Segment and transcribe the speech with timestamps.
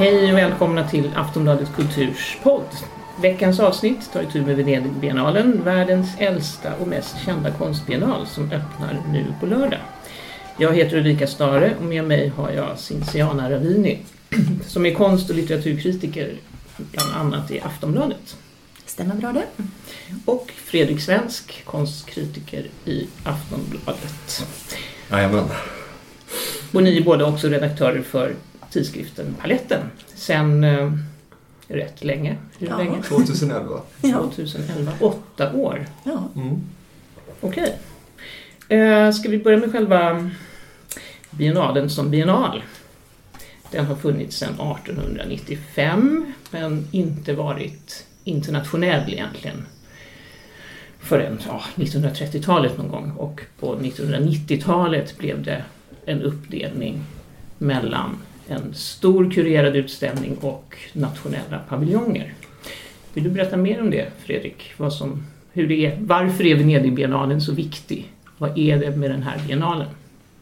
[0.00, 2.66] Hej och välkomna till Aftonbladet Kulturs podd.
[3.22, 9.24] Veckans avsnitt tar itu med Venedigbiennalen, världens äldsta och mest kända konstbiennal som öppnar nu
[9.40, 9.80] på lördag.
[10.58, 13.98] Jag heter Ulrika Stare och med mig har jag Cinciana Ravini
[14.66, 16.34] som är konst och litteraturkritiker
[16.76, 18.36] bland annat i Aftonbladet.
[18.86, 19.46] Stämmer bra det.
[20.24, 24.46] Och Fredrik Svensk, konstkritiker i Aftonbladet.
[25.10, 25.48] Jajamän.
[26.72, 28.34] Och ni är båda också redaktörer för
[28.70, 29.80] tidskriften Paletten
[30.14, 30.92] sen eh,
[31.68, 32.36] rätt länge.
[32.58, 32.76] Hur Ja.
[32.76, 33.02] länge?
[33.02, 33.80] 2011.
[34.02, 34.18] Ja.
[34.34, 34.92] 2011.
[35.00, 35.86] Åtta år.
[36.04, 36.28] ja.
[36.36, 36.60] Mm.
[37.40, 37.78] Okej.
[38.68, 40.30] Eh, ska vi börja med själva
[41.30, 42.62] biennalen som biennal?
[43.70, 49.66] Den har funnits sedan 1895 men inte varit internationell egentligen
[50.98, 55.64] förrän ja, 1930-talet någon gång och på 1990-talet blev det
[56.06, 57.04] en uppdelning
[57.58, 58.18] mellan
[58.50, 62.34] en stor kurerad utställning och nationella paviljonger.
[63.14, 64.72] Vill du berätta mer om det Fredrik?
[64.76, 68.12] Vad som, hur det är, varför är Venedigbiennalen så viktig?
[68.38, 69.88] Vad är det med den här biennalen?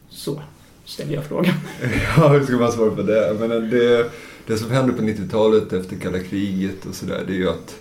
[0.09, 0.41] Så
[0.85, 1.53] ställer jag frågan.
[2.17, 3.27] Ja, hur ska man svara på det?
[3.27, 4.11] Jag menar, det,
[4.47, 7.79] det som hände på 90-talet efter kalla kriget och sådär, det är ju att,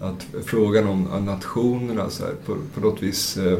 [0.00, 3.58] att frågan om nationerna så här, på, på något vis eh, eh,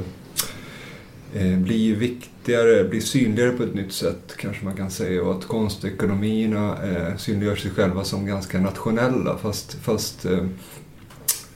[1.37, 5.45] Eh, blir viktigare, blir synligare på ett nytt sätt kanske man kan säga och att
[5.45, 10.45] konstekonomierna eh, synliggör sig själva som ganska nationella fast, fast, eh,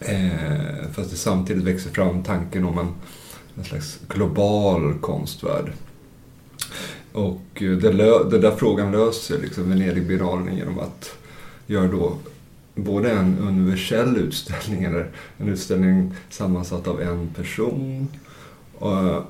[0.01, 2.89] eh fast det samtidigt växer fram tanken om en,
[3.59, 5.73] en slags global konstvärld.
[7.13, 11.17] Och eh, det lö- den där frågan löser liksom Venedigbiennalen genom att
[11.67, 12.17] göra då
[12.75, 18.19] både en universell utställning, eller en utställning sammansatt av en person eh,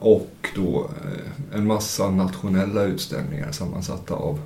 [0.00, 4.40] och då eh, en massa nationella utställningar sammansatta av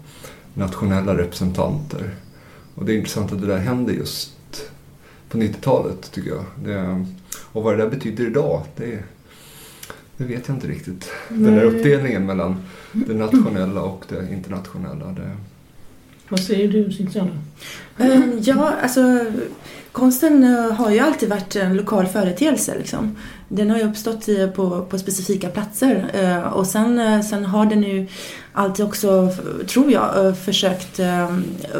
[0.54, 2.15] nationella representanter.
[2.75, 4.32] Och det är intressant att det där händer just
[5.28, 6.44] på 90-talet tycker jag.
[6.65, 7.04] Det,
[7.53, 9.03] och vad det där betyder idag, det,
[10.16, 11.10] det vet jag inte riktigt.
[11.28, 11.65] Den där Nej.
[11.65, 12.56] uppdelningen mellan
[12.93, 15.06] det nationella och det internationella.
[15.06, 15.31] Det,
[16.28, 17.38] Vad säger du Cinciana?
[17.98, 19.27] Eh, ja, alltså
[19.92, 22.75] konsten eh, har ju alltid varit en lokal företeelse.
[22.78, 23.16] Liksom.
[23.48, 27.82] Den har ju uppstått eh, på, på specifika platser eh, och sen, sen har den
[27.82, 28.06] ju
[28.53, 29.28] alltid också,
[29.69, 31.00] tror jag, försökt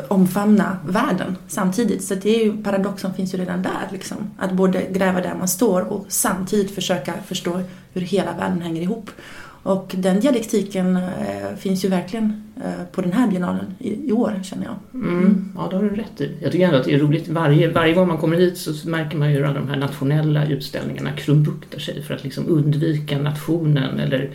[0.09, 2.05] omfamna världen samtidigt.
[2.05, 3.89] Så det är ju paradoxen finns ju redan där.
[3.91, 4.17] Liksom.
[4.39, 7.63] Att både gräva där man står och samtidigt försöka förstå
[7.93, 9.11] hur hela världen hänger ihop.
[9.63, 14.41] Och den dialektiken eh, finns ju verkligen eh, på den här biennalen i, i år,
[14.43, 14.77] känner jag.
[14.95, 16.37] Mm, ja, det har du rätt i.
[16.43, 17.29] Jag tycker ändå att det är roligt.
[17.29, 20.47] Varje, varje gång man kommer hit så märker man ju hur alla de här nationella
[20.47, 24.31] utställningarna krumbuktar sig för att liksom undvika nationen eller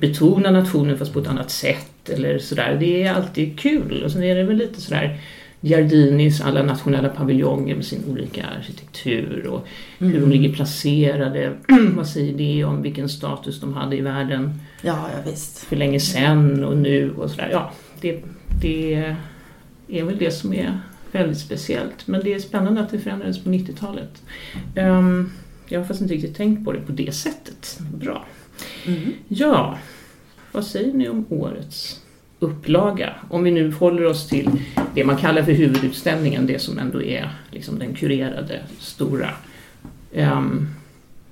[0.00, 2.76] betona nationen fast på ett annat sätt eller sådär.
[2.80, 4.02] Det är alltid kul.
[4.04, 5.20] Och sen är det väl lite sådär
[5.60, 9.66] Giardinis alla nationella paviljonger med sin olika arkitektur och
[9.98, 11.52] hur de ligger placerade.
[11.96, 15.58] Vad säger det om vilken status de hade i världen Ja, ja visst.
[15.58, 17.48] för länge sedan och nu och sådär.
[17.52, 18.22] Ja, det,
[18.62, 19.14] det
[19.88, 20.80] är väl det som är
[21.12, 22.06] väldigt speciellt.
[22.06, 24.22] Men det är spännande att det förändrades på 90-talet.
[24.76, 25.32] Um,
[25.68, 27.78] jag har faktiskt inte riktigt tänkt på det på det sättet.
[27.94, 28.24] Bra.
[28.86, 29.12] Mm.
[29.28, 29.78] Ja,
[30.52, 32.00] vad säger ni om årets
[32.40, 33.14] upplaga?
[33.28, 34.50] Om vi nu håller oss till
[34.94, 39.30] det man kallar för huvudutställningen, det som ändå är liksom den kurerade, stora.
[40.14, 40.68] Um,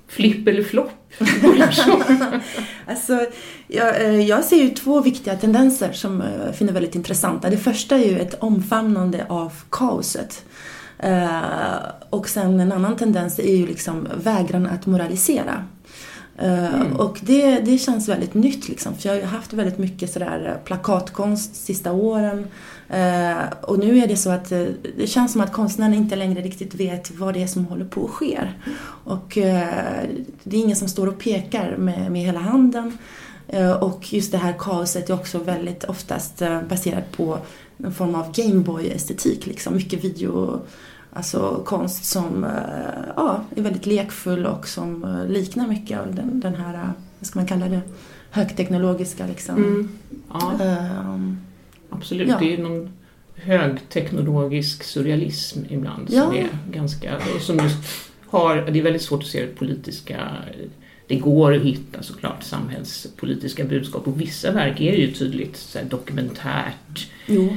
[0.07, 0.91] flipp eller flopp?
[2.85, 3.25] Alltså,
[3.67, 7.49] jag, eh, jag ser ju två viktiga tendenser som jag finner väldigt intressanta.
[7.49, 10.45] Det första är ju ett omfamnande av kaoset.
[10.99, 15.65] Eh, och sen en annan tendens är ju liksom vägran att moralisera.
[16.41, 18.95] Eh, Och det, det känns väldigt nytt liksom.
[18.95, 22.47] För jag har ju haft väldigt mycket sådär eh, plakatkonst sista åren.
[22.89, 24.49] Eh, Och nu är det så att
[24.97, 28.05] det känns som att konstnärerna inte längre riktigt vet vad det är som håller på
[28.05, 28.39] att ske.
[29.03, 29.31] Och
[30.43, 32.97] det är ingen som står och pekar med, med hela handen.
[33.79, 37.37] Och just det här kaoset är också väldigt oftast baserat på
[37.83, 39.45] en form av Gameboy-estetik.
[39.45, 39.75] Liksom.
[39.75, 40.61] Mycket video,
[41.13, 42.49] alltså konst som eh,
[43.15, 46.89] ja, är väldigt lekfull och som eh, liknar mycket av den, den här, eh,
[47.19, 47.81] vad ska man kalla det,
[48.31, 49.57] högteknologiska liksom.
[49.57, 49.89] Mm.
[50.33, 50.53] Ja.
[50.61, 51.37] Ehm,
[51.89, 52.37] Absolut, Ja.
[52.39, 52.91] det är någon
[53.35, 56.23] högteknologisk surrealism ibland Ja.
[56.25, 57.77] som är ganska, som just
[58.27, 60.27] har, det är väldigt svårt att se det politiska,
[61.07, 67.09] det går att hitta såklart samhällspolitiska budskap och vissa verk är ju tydligt så dokumentärt
[67.27, 67.55] jo,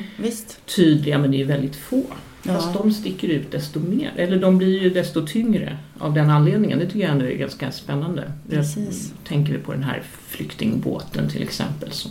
[0.77, 2.03] tydliga men det är väldigt få.
[2.45, 2.53] Ja.
[2.55, 6.79] Fast de sticker ut desto mer, eller de blir ju desto tyngre av den anledningen.
[6.79, 8.33] Det tycker jag ändå är ganska spännande.
[8.51, 9.13] Precis.
[9.19, 12.11] Jag tänker vi på den här flyktingbåten till exempel som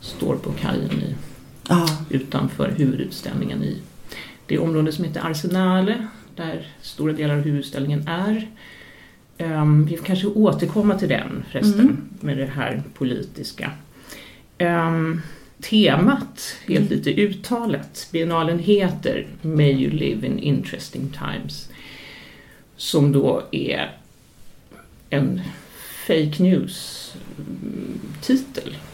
[0.00, 1.14] står på kajen i
[1.68, 1.88] Ja.
[2.10, 3.76] utanför huvudutställningen i
[4.46, 6.06] det område som heter Arsenale,
[6.36, 8.48] där stora delar av huvudutställningen är.
[9.38, 11.96] Um, vi får kanske återkomma till den förresten, Mm.
[12.20, 13.70] med det här politiska.
[14.58, 15.22] Um,
[15.62, 21.68] temat, helt lite uttalat, biennalen heter May you live in interesting times.
[22.76, 23.96] Som då är
[25.10, 25.40] en
[26.06, 28.00] fake news mm,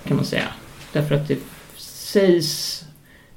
[0.04, 0.48] kan man säga.
[0.92, 1.38] Därför att det
[1.76, 2.84] sägs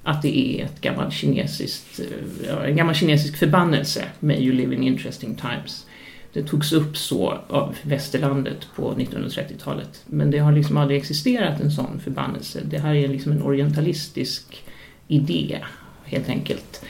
[0.04, 2.00] att det är ett gammalt kinesiskt,
[2.48, 5.86] eh, en gammal kinesisk förbannelse, May you live in interesting times.
[6.34, 10.04] Det togs upp så av västerlandet på 1930-talet.
[10.06, 12.60] Men det har liksom aldrig existerat en sån förbannelse.
[12.64, 14.64] Det här är liksom en orientalistisk
[15.08, 15.60] idé,
[16.04, 16.86] helt enkelt.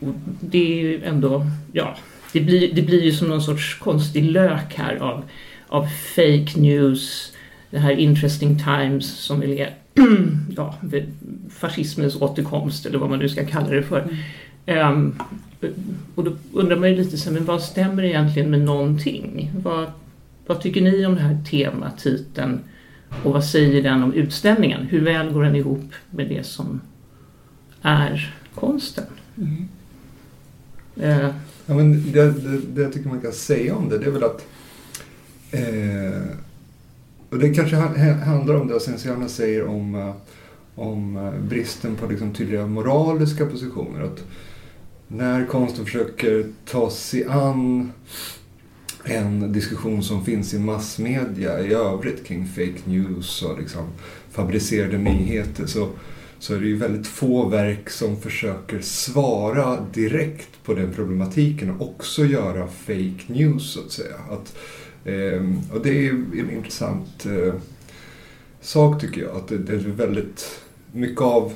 [0.00, 1.96] Och det är ju ändå, ja,
[2.32, 5.24] det blir, det blir ju som någon sorts konstig lök här av,
[5.68, 7.32] av fake news,
[7.70, 9.74] det här interesting times som väl är
[10.56, 10.74] ja,
[11.50, 14.00] fascismens återkomst eller vad man nu ska kalla det för.
[14.00, 14.16] Mm.
[14.68, 15.14] Ehm,
[16.14, 19.50] och då undrar man ju lite så men vad stämmer egentligen med någonting?
[19.64, 19.90] Vad,
[20.46, 22.60] vad tycker ni om den här tematiteln
[23.24, 24.82] och vad säger den om utställningen?
[24.86, 26.80] Hur väl går den ihop med det som
[27.82, 29.04] är konsten?
[29.38, 29.68] Mm.
[30.96, 31.30] Eh,
[31.66, 34.24] Ja, men det, det, det jag tycker man kan säga om det, det är väl
[34.24, 34.46] att...
[35.50, 36.22] Eh,
[37.30, 40.14] och det kanske ha- ha- handlar om det Asensiana säger om, eh,
[40.74, 44.00] om eh, bristen på liksom, tydliga moraliska positioner.
[44.02, 44.24] Att
[45.08, 47.92] när konsten försöker ta sig an
[49.04, 53.88] en diskussion som finns i massmedia i övrigt kring fake news och liksom
[54.30, 55.88] fabricerade nyheter så,
[56.38, 61.88] så är det ju väldigt få verk som försöker svara direkt på den problematiken och
[61.88, 64.16] också göra fake news så att säga.
[64.30, 64.56] Att,
[65.04, 67.54] eh, och det är en intressant eh,
[68.60, 69.36] sak tycker jag.
[69.36, 70.60] Att det, det är väldigt
[70.92, 71.52] mycket av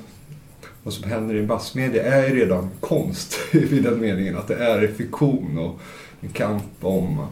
[0.82, 4.88] vad som händer i massmedia är ju redan konst i den meningen att det är
[4.88, 5.80] fiktion och
[6.20, 7.26] en kamp om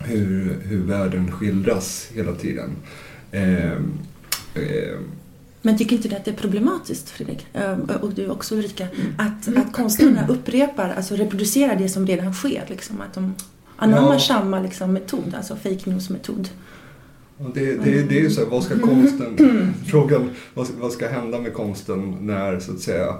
[0.00, 2.70] hur, hur världen skildras hela tiden.
[3.32, 3.98] Ehm,
[4.54, 5.10] ehm,
[5.62, 9.56] Men tycker inte du att det är problematiskt, Fredrik, Ehm, och du också Ulrika, att,
[9.56, 12.64] att konstnärerna upprepar, alltså reproducerar det som redan sker?
[12.68, 13.34] Liksom, att de
[13.76, 14.18] anammar Ja.
[14.20, 16.48] samma liksom, metod, alltså fake news-metod.
[17.38, 19.36] Det, det, det är ju så här, vad ska konsten,
[19.86, 23.14] frågan, vad, vad ska hända med konsten när så att säga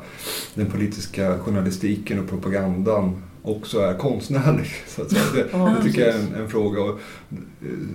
[0.54, 4.66] den politiska journalistiken och propagandan också är konstnärlig?
[4.86, 5.22] Så att säga.
[5.34, 6.82] Det, Ja, det tycker jag är en, en fråga.
[6.82, 7.00] Och,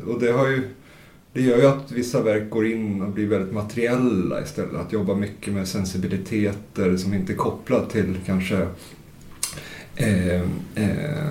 [0.07, 0.69] och det, har ju,
[1.33, 4.75] det gör ju att vissa verk går in och blir väldigt materiella istället.
[4.75, 8.67] Att jobba mycket med sensibiliteter som inte är kopplat till kanske
[9.95, 10.41] eh,
[10.75, 11.27] eh,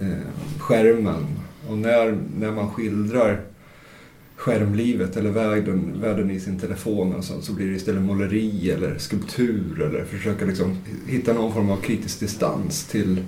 [0.00, 0.18] eh,
[0.58, 1.26] skärmen.
[1.68, 3.40] Och när, när man skildrar
[4.42, 8.98] skärmlivet eller världen, världen i sin telefon och sånt, så blir det istället måleri eller
[8.98, 13.24] skulptur eller försöka liksom hitta någon form av kritisk distans till,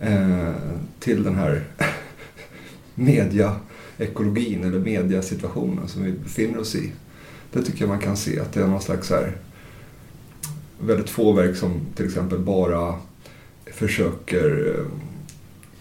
[0.00, 0.52] eh,
[0.98, 1.64] till den här
[2.94, 6.92] mediaekologin eller mediasituationen som vi befinner oss i.
[7.52, 9.36] Det tycker jag man kan se att det är någon slags här,
[10.80, 12.94] väldigt få verk som till exempel bara
[13.66, 14.84] försöker eh,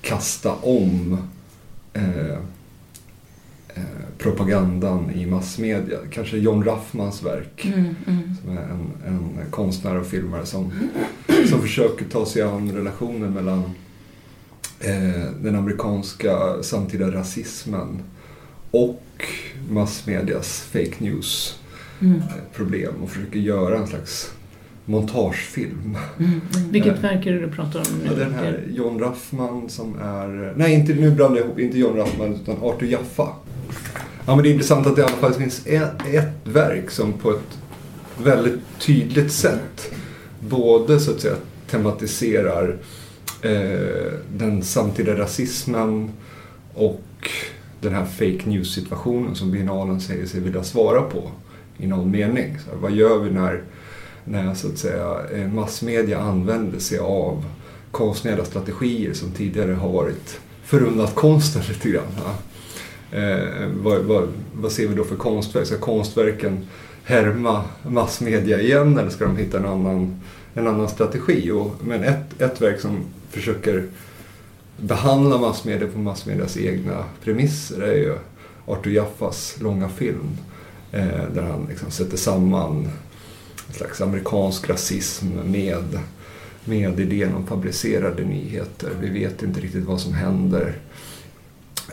[0.02, 1.18] kasta om
[1.94, 2.38] eh,
[4.18, 5.98] propagandan i massmedia.
[6.12, 8.36] Kanske John Raffmans verk Mm, mm.
[8.42, 10.72] som är en, en konstnär och filmare som,
[11.50, 13.64] som försöker ta sig an relationen mellan
[14.80, 18.00] eh, den amerikanska samtida rasismen
[18.72, 19.04] och
[19.70, 21.60] massmedias fake news
[22.02, 22.24] Mm, eh,
[22.56, 24.32] problem och försöker göra en slags
[24.86, 25.98] montagefilm.
[26.20, 26.42] mm, mm.
[26.72, 27.02] vilket Eh.
[27.02, 28.06] verk är det du pratar om nu?
[28.06, 30.54] Ja, den här John Raffman som är...
[30.56, 31.60] Nej, inte, nu blandar jag ihop.
[31.60, 33.28] Inte John Raffman utan Arthur Jaffa.
[34.26, 37.14] Ja, men det är intressant att det i alla fall finns e- ett, verk som
[37.14, 37.58] på ett
[38.24, 39.92] väldigt tydligt sätt
[40.40, 41.36] både så att säga
[41.70, 42.78] tematiserar
[43.42, 46.12] eh, den samtida rasismen
[46.74, 47.30] och
[47.82, 51.32] den här fake news-situationen som biennalen säger sig vilja svara på
[51.78, 52.58] i någon mening.
[52.66, 53.64] Så här, vad gör vi när,
[54.26, 57.46] när så att säga, eh, massmedia använder sig av
[57.92, 62.08] konstnärliga strategier som tidigare har varit förunnat konsten lite grann.
[62.18, 62.36] Ja.
[63.18, 65.68] Eh, vad, vad, vad ser vi då för konstverk?
[65.68, 66.68] Ska konstverken
[67.04, 70.22] härma massmedia igen eller ska de hitta en annan,
[70.54, 71.52] en annan strategi?
[71.52, 73.84] Och, men ett, ett verk som försöker
[74.78, 78.16] behandla massmedia på massmedias egna premisser är ju
[78.66, 80.38] Arthur Jaffas långa film
[80.92, 82.90] eh, där han liksom sätter samman
[83.68, 86.00] en slags amerikansk rasism med,
[86.66, 88.90] med idén om fabricerade nyheter.
[89.02, 90.76] Vi vet inte riktigt vad som händer.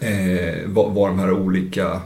[0.04, 2.00] Eh, vad, vad de här olika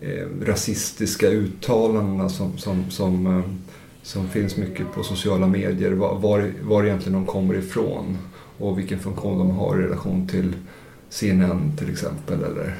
[0.00, 3.42] eh, rasistiska uttalandena som, som, som, eh,
[4.02, 8.18] som finns mycket på sociala medier, var, var, var egentligen de kommer ifrån
[8.58, 10.52] och vilken funktion de har i relation till
[11.08, 12.44] CNN till exempel.
[12.44, 12.76] Eller,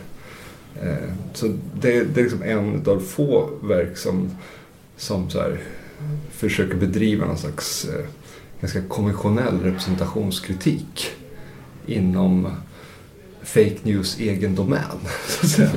[0.83, 1.47] eh, så
[1.81, 4.31] det, det, är liksom en av få verk som,
[4.97, 5.61] som så här,
[6.31, 8.05] försöker bedriva någon slags eh,
[8.61, 11.11] ganska konventionell representationskritik
[11.87, 12.47] inom
[13.53, 14.81] fake news egen domän.
[15.29, 15.71] Så att säga.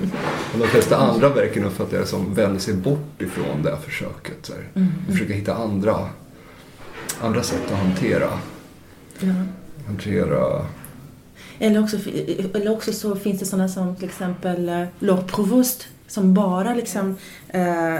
[0.53, 4.37] Och de flesta andra verken uppfattar jag som vänder sig bort ifrån det försöket.
[4.41, 4.67] Så här.
[4.75, 4.91] Mm.
[5.11, 6.09] Försöker hitta andra,
[7.21, 8.29] andra sätt att hantera,
[9.19, 9.33] ja.
[9.87, 10.65] hantera
[11.59, 11.97] eller också,
[12.53, 17.09] eller också så finns det sådana som till exempel uh, Lord Provost som bara liksom,
[17.09, 17.99] uh,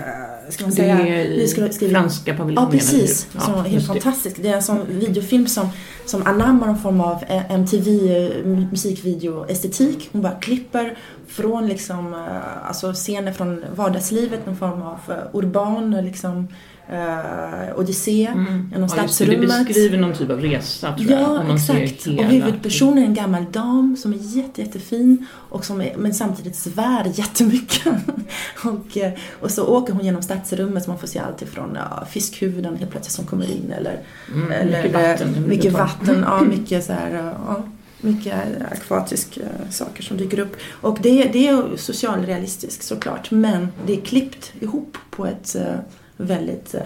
[0.50, 0.96] ska man säga...
[0.96, 2.72] Det är i skriva, franska paviljongen.
[2.72, 3.28] Ja, precis.
[3.34, 4.38] Ja, som, helt fantastiskt.
[4.42, 5.70] Det är en sån videofilm som,
[6.06, 10.10] som anammar någon form av eh, MTV eh, musikvideo-estetik.
[10.12, 15.00] Hon bara klipper från liksom, eh, alltså scener från vardagslivet, någon form av
[15.34, 16.48] urban liksom,
[16.92, 18.70] uh, odyssé mm.
[18.72, 19.42] genom ja, stadsrummet.
[19.42, 21.50] Det beskriver någon typ av resa tror ja, jag.
[21.50, 22.08] Ja, exakt.
[22.08, 26.56] Och huvudpersonen är en gammal dam som är jätte, jättefin och som är, men samtidigt
[26.56, 27.94] svär jättemycket.
[28.64, 32.06] och, eh, och så åker hon genom stadsrummet så man får se allt ifrån ja,
[32.10, 34.00] fiskhuvuden helt plötsligt som kommer in eller,
[34.34, 35.48] mm, eller mycket vatten.
[35.48, 37.64] Mycket vatten, ja, mycket så här, ja,
[38.02, 38.36] mycket
[38.72, 40.56] akvatiska saker som dyker upp.
[40.82, 45.76] Och det, det är socialrealistiskt såklart men det är klippt ihop på ett eh,
[46.18, 46.84] väldigt, eh,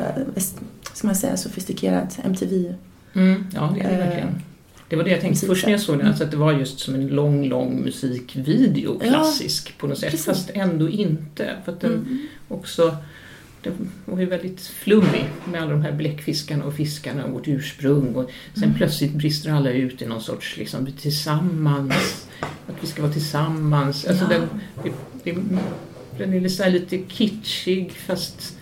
[0.93, 2.73] ska man säga, sofistikerat MTV.
[3.13, 4.41] Mm, ja, det är det eh, verkligen.
[4.89, 6.79] Det var det jag tänkte först när jag såg den, alltså att det var just
[6.79, 10.25] som en lång, lång musikvideo, klassisk ja, på något sätt, precis.
[10.25, 11.55] fast ändå inte.
[11.65, 12.27] För att den mm.
[12.47, 12.97] också,
[13.61, 18.15] den var ju väldigt flummig med alla de här bläckfiskarna och fiskarna och vårt ursprung.
[18.15, 18.75] Och sen mm.
[18.75, 24.05] plötsligt brister alla ut i någon sorts liksom, tillsammans, att vi ska vara tillsammans.
[24.05, 24.37] Alltså ja.
[24.37, 24.49] den,
[25.23, 25.35] det,
[26.17, 28.56] den är lite kitschig fast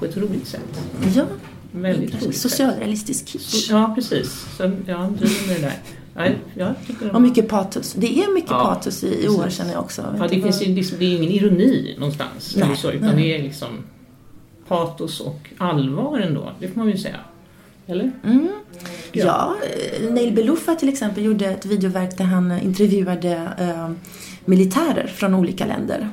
[0.00, 0.80] på ett roligt sätt.
[1.16, 1.24] Ja,
[1.72, 3.70] väldigt roligt Socialrealistisk kitsch.
[3.70, 4.46] Ja, precis.
[4.56, 5.78] Så, ja, driver med det där.
[6.14, 7.94] Ja, jag tycker och mycket patos.
[7.98, 10.16] Det är mycket ja, patos i år känner jag också.
[10.18, 12.56] Ja, det, finns ju, liksom, det är ingen ironi någonstans.
[12.56, 13.16] Nej, så, utan nej.
[13.16, 13.68] det är liksom
[14.68, 16.52] patos och allvar ändå.
[16.60, 17.20] Det får man ju säga.
[17.86, 18.12] Eller?
[18.24, 18.48] Mm.
[19.12, 19.24] Ja.
[19.24, 19.56] ja,
[20.02, 23.90] eh, Neil Beluffa till exempel gjorde ett videoverk där han intervjuade uh,
[24.44, 26.10] militärer från olika länder.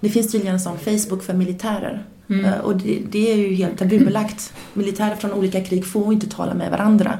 [0.00, 2.06] Det finns tydligen en sån Facebook för militärer.
[2.28, 2.44] Mm.
[2.44, 4.52] Eh, och det, det, är ju helt tabubelagt.
[4.72, 7.18] Militärer från olika krig får inte tala med varandra.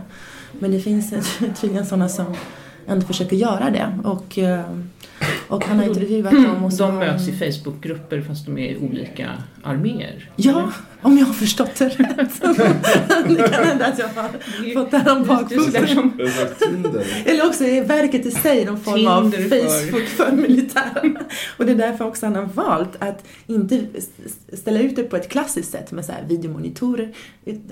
[0.53, 1.11] Men det finns
[1.61, 2.35] tydligen sådana som
[2.87, 3.99] ändå försöker göra det.
[4.05, 4.65] Och, eh,
[5.49, 6.65] och han har intervjuat dem.
[6.65, 9.31] Och så de möts i Facebookgrupper fast de är i olika
[9.63, 10.31] arméer?
[10.37, 10.73] Ja, eller?
[11.03, 12.41] om jag har förstått det rätt.
[13.29, 16.13] det kan hända att jag har fått det här om bakfoten.
[17.25, 21.19] Eller också är verket i sig någon form Tinder av Facebook för, för militären.
[21.57, 23.87] Och det är därför också han har valt att inte
[24.53, 27.13] ställa ut det på ett klassiskt sätt med så här videomonitorer.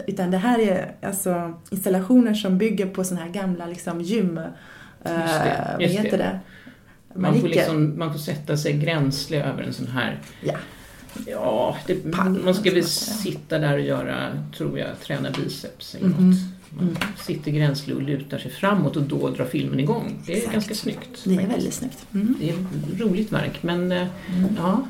[0.07, 4.41] Utan det här är alltså installationer som bygger på sådana här gamla liksom gym...
[5.07, 6.25] Just det, just vad heter det?
[6.25, 6.41] det?
[7.17, 10.55] Man får, liksom, man får sätta sig gränslig över en sån här ja.
[11.27, 12.05] Ja, det,
[12.45, 16.31] man ska väl sitta där och göra, tror jag, träna biceps eller mm.
[16.31, 16.39] något.
[16.71, 16.97] Man mm.
[17.19, 20.23] sitter gränslig och lutar sig framåt och då drar filmen igång.
[20.27, 20.53] Det är Exakt.
[20.53, 21.25] ganska snyggt.
[21.25, 22.07] Det är väldigt snyggt.
[22.15, 22.37] Mm.
[22.41, 24.09] Det är ett roligt verk, men mm.
[24.57, 24.83] ja.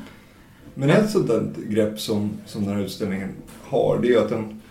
[0.73, 3.29] Men ett där grepp som, som den här utställningen
[3.63, 4.61] har, det är att den,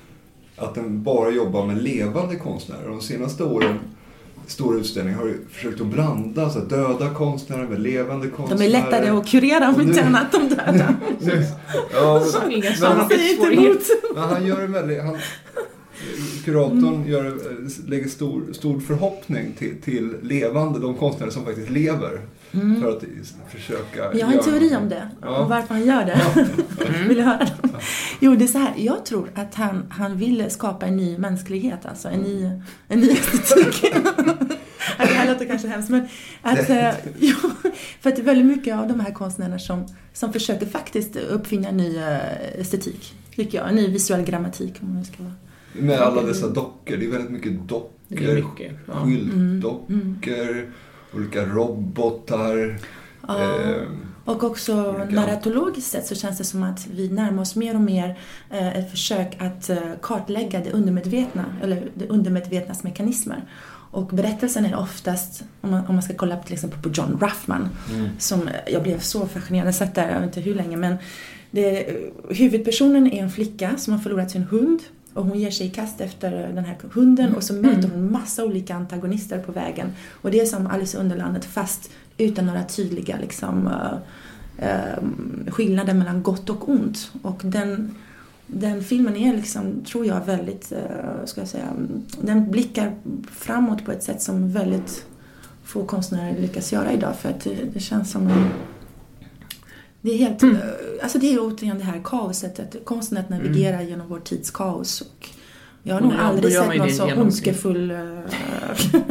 [0.56, 2.88] att den bara jobbar med levande konstnärer.
[2.88, 3.78] De senaste åren
[4.47, 8.59] stora utställningar har försökt att blanda så döda konstnärer med levande konstnärer.
[8.59, 10.95] De är lättare att kurera om inte annat, de döda.
[11.93, 12.71] ja, Som inga
[14.15, 15.03] men han gör en väldigt...
[15.03, 15.19] Han,
[16.45, 17.09] kuratorn mm.
[17.09, 17.39] gör,
[17.87, 22.21] lägger stor, stor förhoppning till, till levande, de konstnärer som faktiskt lever.
[22.54, 22.80] Mm.
[22.80, 23.04] För att
[23.49, 25.38] försöka Jag har en teori om det, ja.
[25.38, 26.20] om varför han gör det.
[26.87, 27.08] Mm.
[27.08, 27.70] vill du höra den?
[28.20, 28.75] Jo, det är så här.
[28.76, 32.50] Jag tror att han, han ville skapa en ny mänsklighet, alltså en ny,
[32.88, 33.92] en ny estetik.
[34.99, 36.08] det här låter kanske hemskt, men
[36.42, 37.37] att, äh, jo,
[38.00, 41.68] för att det är väldigt mycket av de här konstnärerna som, som försöker faktiskt uppfinna
[41.68, 43.68] en ny äh, estetik, tycker jag.
[43.68, 45.34] En ny visuell grammatik, om man ska vara.
[45.73, 49.04] Med alla dessa dockor, det är väldigt mycket dockor, mycket, ja.
[49.04, 50.73] skyltdockor, mm.
[51.16, 52.78] Olika robotar.
[53.28, 53.42] Ja.
[53.42, 53.83] Eh,
[54.25, 55.21] och också olika...
[55.21, 58.18] narratologiskt sett så känns det som att vi närmar oss mer och mer
[58.50, 63.44] eh, ett försök att eh, kartlägga det undermedvetna, eller det undermedvetnas mekanismer.
[63.90, 67.18] Och berättelsen är oftast, om man, om man ska kolla på, till exempel på John
[67.21, 68.09] Ruffman, mm.
[68.18, 70.97] som jag blev så fascinerad, jag sett där, jag vet inte hur länge, men
[71.50, 71.87] det,
[72.28, 74.80] huvudpersonen är en flicka som har förlorat sin hund
[75.14, 77.71] och hon ger sig i kast efter den här hunden och så mm.
[77.71, 79.92] möter hon massa olika antagonister på vägen.
[80.11, 83.99] Och det är som Alice i Underlandet fast utan några tydliga liksom, uh,
[84.66, 87.12] uh, skillnader mellan gott och ont.
[87.23, 87.94] Och den,
[88.47, 91.68] den filmen är liksom, tror jag, väldigt, uh, ska jag säga,
[92.21, 92.94] den blickar
[93.30, 95.06] framåt på ett sätt som väldigt
[95.64, 98.49] få konstnärer lyckas göra idag för att det, det känns som en
[100.04, 100.56] det är helt, mm.
[101.02, 103.88] alltså det är återigen det här kaoset, att konsten att navigera mm.
[103.88, 105.00] genom vår tids kaos.
[105.00, 105.28] Och
[105.82, 107.92] jag har nog aldrig sett någon så ondskefull...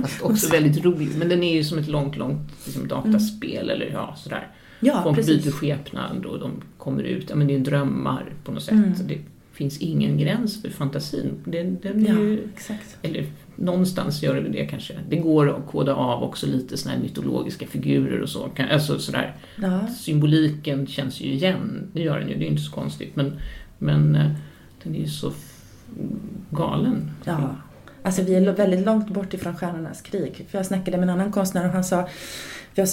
[0.01, 3.69] Fast också väldigt rolig, men den är ju som ett långt, långt liksom, dataspel mm.
[3.69, 4.47] eller ja, sådär.
[4.79, 8.63] Ja, Folk byter skepnad och de kommer ut, ja men det är drömmar på något
[8.63, 8.73] sätt.
[8.73, 8.93] Mm.
[9.07, 9.17] Det
[9.53, 11.31] finns ingen gräns för fantasin.
[11.45, 12.97] Den, den ja, ju, exakt.
[13.01, 14.93] Eller någonstans gör det det kanske.
[15.09, 18.49] Det går att koda av också lite såna här mytologiska figurer och så.
[18.71, 19.35] Alltså sådär.
[19.61, 19.87] Ja.
[19.87, 23.15] Symboliken känns ju igen, det gör den ju, det är inte så konstigt.
[23.15, 23.39] Men,
[23.77, 24.31] men eh,
[24.83, 25.31] den är ju så
[26.49, 27.11] galen.
[27.23, 27.55] Ja.
[28.03, 30.45] Alltså vi är väldigt långt bort ifrån Stjärnornas krig.
[30.49, 32.07] För jag snackade med en annan konstnär och han sa
[32.75, 32.87] jag,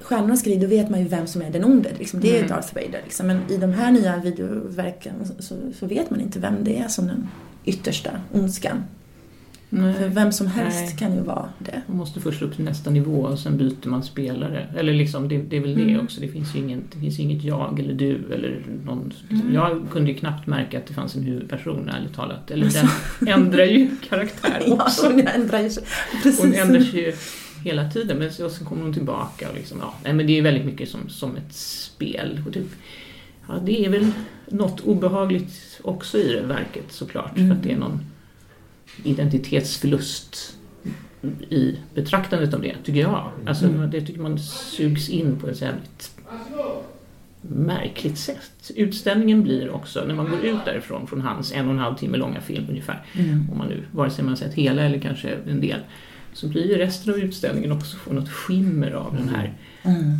[0.00, 1.90] Stjärnornas krig, då vet man ju vem som är den onde.
[1.98, 2.20] Liksom.
[2.20, 2.48] Det är mm.
[2.48, 3.00] Darth Vader.
[3.04, 3.26] Liksom.
[3.26, 7.06] Men i de här nya videoverken så, så, vet man inte vem det är som
[7.06, 7.28] den
[7.64, 8.84] yttersta ondskan.
[9.70, 9.94] Nej.
[9.94, 10.96] För vem som helst Nej.
[10.98, 11.82] kan ju vara det.
[11.86, 14.66] Man måste först upp till nästa nivå och sen byter man spelare.
[14.76, 16.04] Eller liksom, det, det är väl det mm.
[16.04, 16.20] också.
[16.20, 19.12] Det finns ju inget, det finns inget jag eller du eller någon.
[19.30, 19.54] Mm.
[19.54, 22.50] Jag kunde ju knappt märka att det fanns en huvudperson ärligt talat.
[22.50, 22.88] Eller den
[23.28, 25.06] ändrar ju karaktär också.
[25.06, 25.70] ja, hon ändrar ju
[26.22, 26.40] Precis.
[26.40, 27.12] Hon ändrar sig ju
[27.64, 28.18] hela tiden.
[28.18, 29.94] Men så, sen kommer hon tillbaka och liksom, ja.
[30.04, 32.42] Nej, men det är väldigt mycket som, som ett spel.
[32.46, 32.68] Och typ,
[33.48, 34.10] ja, det är väl
[34.46, 37.36] något obehagligt också i det verket såklart.
[37.36, 37.48] Mm.
[37.48, 38.00] För att det är någon
[39.04, 40.54] identitetsförlust
[41.50, 43.30] i betraktandet av det, tycker jag.
[43.46, 43.90] Alltså, mm.
[43.90, 46.10] Det tycker man sugs in på ett väldigt
[47.40, 48.70] märkligt sätt.
[48.76, 52.16] Utställningen blir också, när man går ut därifrån från hans en och en halv timme
[52.16, 53.50] långa film ungefär, mm.
[53.52, 55.80] om man nu, vare sig man sett hela eller kanske en del,
[56.32, 60.18] så blir ju resten av utställningen också få något skimmer av den här mm.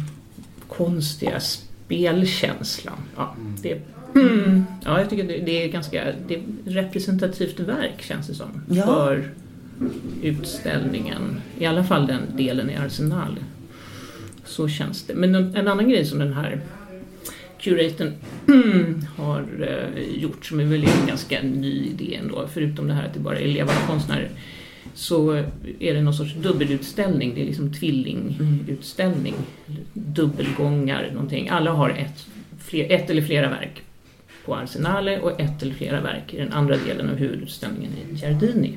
[0.69, 2.99] konstiga spelkänslan.
[3.17, 3.81] Ja, det
[4.15, 4.65] Mm.
[4.85, 8.63] Ja, jag tycker det, är ganska det är representativt verk känns det som.
[8.69, 8.87] Ja.
[8.87, 9.31] För
[10.23, 11.41] utställningen.
[11.59, 13.39] I alla fall den delen i Arsenal.
[14.45, 15.15] Så känns det.
[15.15, 16.61] Men en, annan grej som den här
[17.61, 18.13] curatorn
[19.17, 23.15] har uh, gjort som är väl en ganska ny idé ändå, förutom det här att
[23.15, 24.31] det bara är levande konstnärer,
[24.95, 25.33] så
[25.79, 29.35] är det någon sorts dubbelutställning, det är liksom tvillingutställning,
[29.67, 29.81] mm.
[29.93, 31.49] dubbelgångar, någonting.
[31.49, 32.27] Alla har ett,
[32.59, 33.83] fler, ett eller flera verk
[34.49, 38.77] på Arsenale och ett eller flera verk i den andra delen av huvudutställningen i Giardini.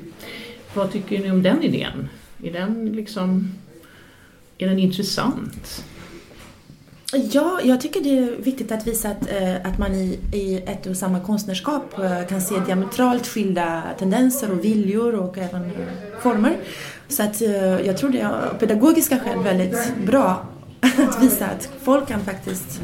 [0.74, 2.08] Vad tycker ni om den idén?
[2.42, 3.54] Är den, liksom,
[4.58, 5.84] är den intressant?
[7.32, 10.86] Ja, jag tycker det är viktigt att visa att, eh, att man i, i ett
[10.86, 16.56] och samma konstnärskap eh, kan se diametralt skilda tendenser och viljor och även eh, former.
[17.08, 17.40] Så att
[17.86, 20.46] jag tror det är av pedagogiska skäl väldigt bra
[20.80, 22.80] att visa att folk kan faktiskt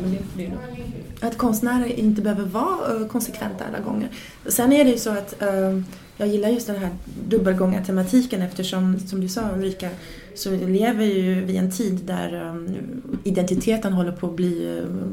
[1.21, 4.09] att konstnärer inte behöver vara eh, konsekventa alla gånger.
[4.47, 5.83] Sen är det ju så att uh,
[6.17, 6.91] jag gillar just den här
[7.29, 9.91] dubbelgångartematiken eftersom, som du sa Ulrika,
[10.35, 12.77] så lever ju vi i en tid där um,
[13.25, 15.07] identiteten håller på att bli uh,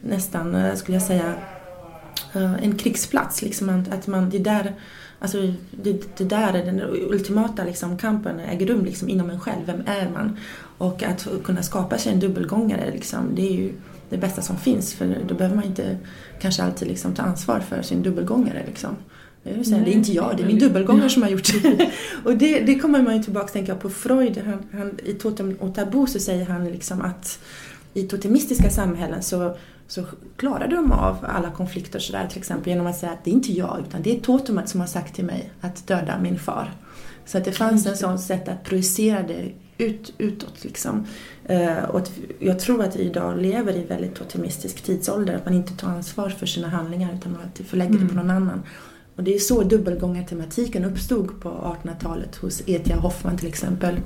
[0.00, 1.34] nästan, skulle jag säga,
[2.62, 3.42] en krigsplats.
[3.42, 4.74] Liksom, att man, det där
[5.20, 5.38] Alltså
[5.70, 9.66] det, det där är den ultimata liksom, kampen äger rum liksom, inom en själv.
[9.66, 10.36] Vem är man?
[10.78, 13.72] Och att kunna skapa sig en dubbelgångare, liksom, det är ju
[14.10, 15.96] det bästa som finns för då behöver man inte
[16.40, 18.62] kanske alltid liksom ta ansvar för sin dubbelgångare.
[18.66, 18.96] Liksom.
[19.42, 21.90] Jag säga, det är inte jag, det är min dubbelgångare som har gjort det.
[22.24, 24.38] och det, det kommer man ju tillbaka tänka på Freud.
[24.38, 27.38] Han, han, I Totem och Tabu så säger han liksom att
[27.94, 30.04] i totemistiska samhällen så, så
[30.36, 33.52] klarar de av alla konflikter sådär till exempel genom att säga att det är inte
[33.52, 36.72] jag utan det är totemet som har sagt till mig att döda min far.
[37.26, 40.64] Så att det fanns en sån sätt att projicera det ut, utåt.
[40.64, 41.06] Liksom.
[41.50, 42.08] Uh, och
[42.38, 45.88] jag tror att vi idag lever i en väldigt totemistisk tidsålder, att man inte tar
[45.88, 48.02] ansvar för sina handlingar utan man förlägger mm.
[48.02, 48.26] det på mm.
[48.26, 48.62] någon annan.
[49.16, 54.00] Och det är så dubbelgångartematiken uppstod på 1800-talet hos Etia Hoffman till exempel.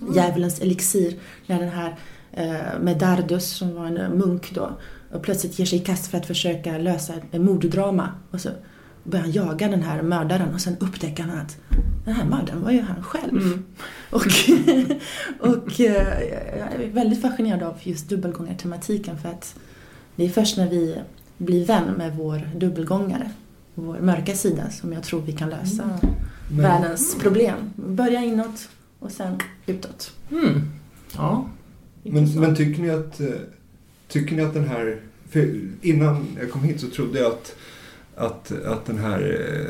[0.00, 0.14] Mm.
[0.14, 1.98] Djävulens elixir, när den här
[2.38, 4.70] uh, Medardus som var en munk då
[5.12, 8.08] och plötsligt ger sig i kast för att försöka lösa en morddrama.
[8.30, 8.48] Och så
[9.04, 11.56] börjar han jaga den här mördaren och sen upptäcker han att
[12.04, 13.42] den här mördaren var ju han själv.
[13.42, 13.64] Mm.
[14.10, 14.26] Och,
[15.38, 16.20] och eh,
[16.58, 19.54] jag är väldigt fascinerad av just dubbelgångartematiken för att
[20.16, 20.96] det är först när vi
[21.38, 23.30] blir vän med vår dubbelgångare,
[23.74, 26.62] vår mörka sida, som jag tror vi kan lösa mm.
[26.62, 27.56] världens problem.
[27.76, 30.12] Börja inåt och sen utåt.
[30.30, 30.70] Mm.
[31.16, 31.48] Ja.
[32.02, 33.26] Men, men tycker ni att, eh,
[34.08, 35.00] tycker ni att den här,
[35.82, 37.56] innan jag kom hit så trodde jag att,
[38.20, 39.20] att, att den här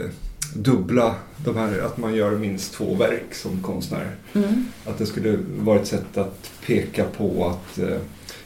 [0.01, 0.11] eh,
[0.55, 4.11] dubbla, de här, att man gör minst två verk som konstnär.
[4.35, 4.67] Mm.
[4.85, 7.99] Att det skulle vara ett sätt att peka på att eh,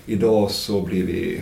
[0.07, 1.40] idag så blir vi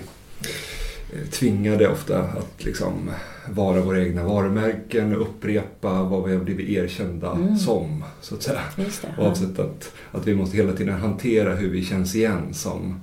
[1.12, 3.11] eh, tvingade ofta att liksom
[3.48, 7.57] vara våra egna varumärken, upprepa vad vi har blivit erkända Mm.
[7.57, 8.05] som.
[8.20, 8.61] Så att säga.
[8.77, 9.09] Just det.
[9.16, 9.25] ja.
[9.25, 13.01] Oavsett att, att vi måste hela tiden hantera hur vi känns igen som,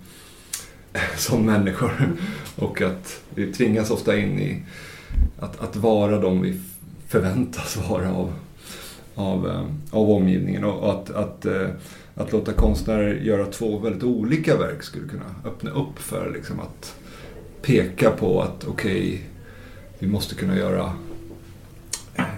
[1.18, 1.92] som människor.
[2.00, 2.18] Mm.
[2.56, 4.62] Och att vi tvingas ofta in i
[5.40, 6.62] att, att vara de vi
[7.08, 8.34] förväntas vara av,
[9.16, 10.64] av, eh, av omgivningen.
[10.64, 11.68] Och att, att, eh,
[12.16, 16.96] att låta konstnärer göra två väldigt olika verk skulle kunna öppna upp för liksom att
[17.62, 19.22] peka på att okej,
[20.00, 20.94] vi måste kunna göra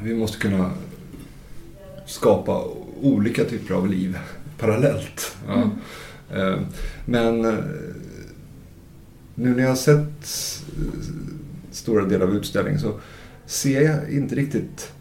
[0.03, 0.71] vi måste kunna
[2.05, 2.63] skapa
[3.01, 4.17] olika typer av liv
[4.57, 5.35] parallellt.
[5.47, 5.53] Ja.
[5.53, 5.69] Mm.
[6.31, 6.59] Eh,
[7.05, 7.63] Men eh,
[9.35, 11.40] nu när jag har sett eh,
[11.71, 12.93] stora delar av utställningen så
[13.45, 14.91] ser jag inte riktigt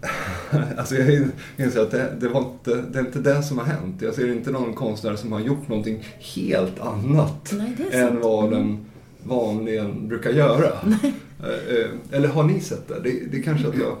[0.76, 4.02] Alltså jag inser att det, det, var inte, det är inte det som har hänt.
[4.02, 8.58] Jag ser inte någon konstnär som har gjort någonting helt annat Nej, än vad Mm.
[8.58, 8.84] den
[9.22, 10.70] vanligen brukar göra.
[11.44, 13.00] Eh, eh, Eller har ni sett det?
[13.02, 13.96] Det, det är kanske att jag,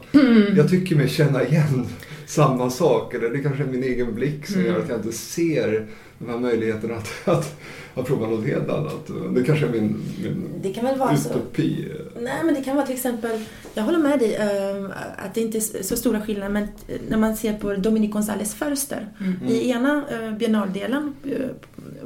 [0.56, 1.86] jag tycker mig känna igen
[2.26, 3.14] samma sak.
[3.14, 4.66] Eller det kanske är min egen blick som Mm.
[4.72, 5.86] gör att jag inte ser
[6.26, 7.60] de här möjligheterna att, att,
[7.94, 9.10] att prova något helt annat.
[9.34, 11.28] Det kanske är min, min Det kan väl vara så.
[11.28, 11.92] utopi.
[12.20, 13.40] Nej, men det kan vara till exempel,
[13.74, 14.84] jag håller med dig eh,
[15.26, 16.68] att det inte är så stora skillnader, men
[17.08, 19.08] när man ser på Dominique González Förster.
[19.20, 19.46] Mm.
[19.46, 21.48] I ena uh, biennaldelen eh,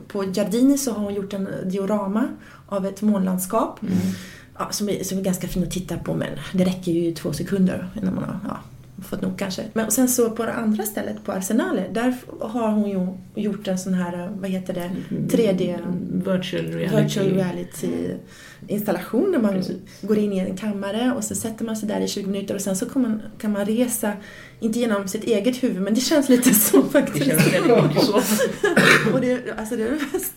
[0.09, 2.28] på Giardini så har hon gjort en diorama
[2.66, 3.83] av ett månlandskap.
[3.83, 3.94] Mm.
[4.59, 7.33] Ja, som, är, som är ganska fin att titta på men det räcker ju två
[7.33, 8.59] sekunder innan man har ja,
[9.02, 9.62] fått nog kanske.
[9.72, 13.06] Men och sen så på det andra stället, på Arsenale, där har hon ju
[13.42, 15.78] gjort en sån här, vad heter det, 3D
[16.18, 17.02] Virtual reality.
[17.02, 17.88] virtual reality
[18.66, 19.76] installation där man Precis.
[20.02, 22.61] går in i en kammare och så sätter man sig där i 20 minuter och
[22.61, 24.12] sen så kan man, kan man resa,
[24.61, 27.26] inte genom sitt eget huvud men det känns lite så Det faktiskt.
[27.26, 28.16] känns väldigt mycket så.
[29.14, 30.33] och det, alltså det är det mest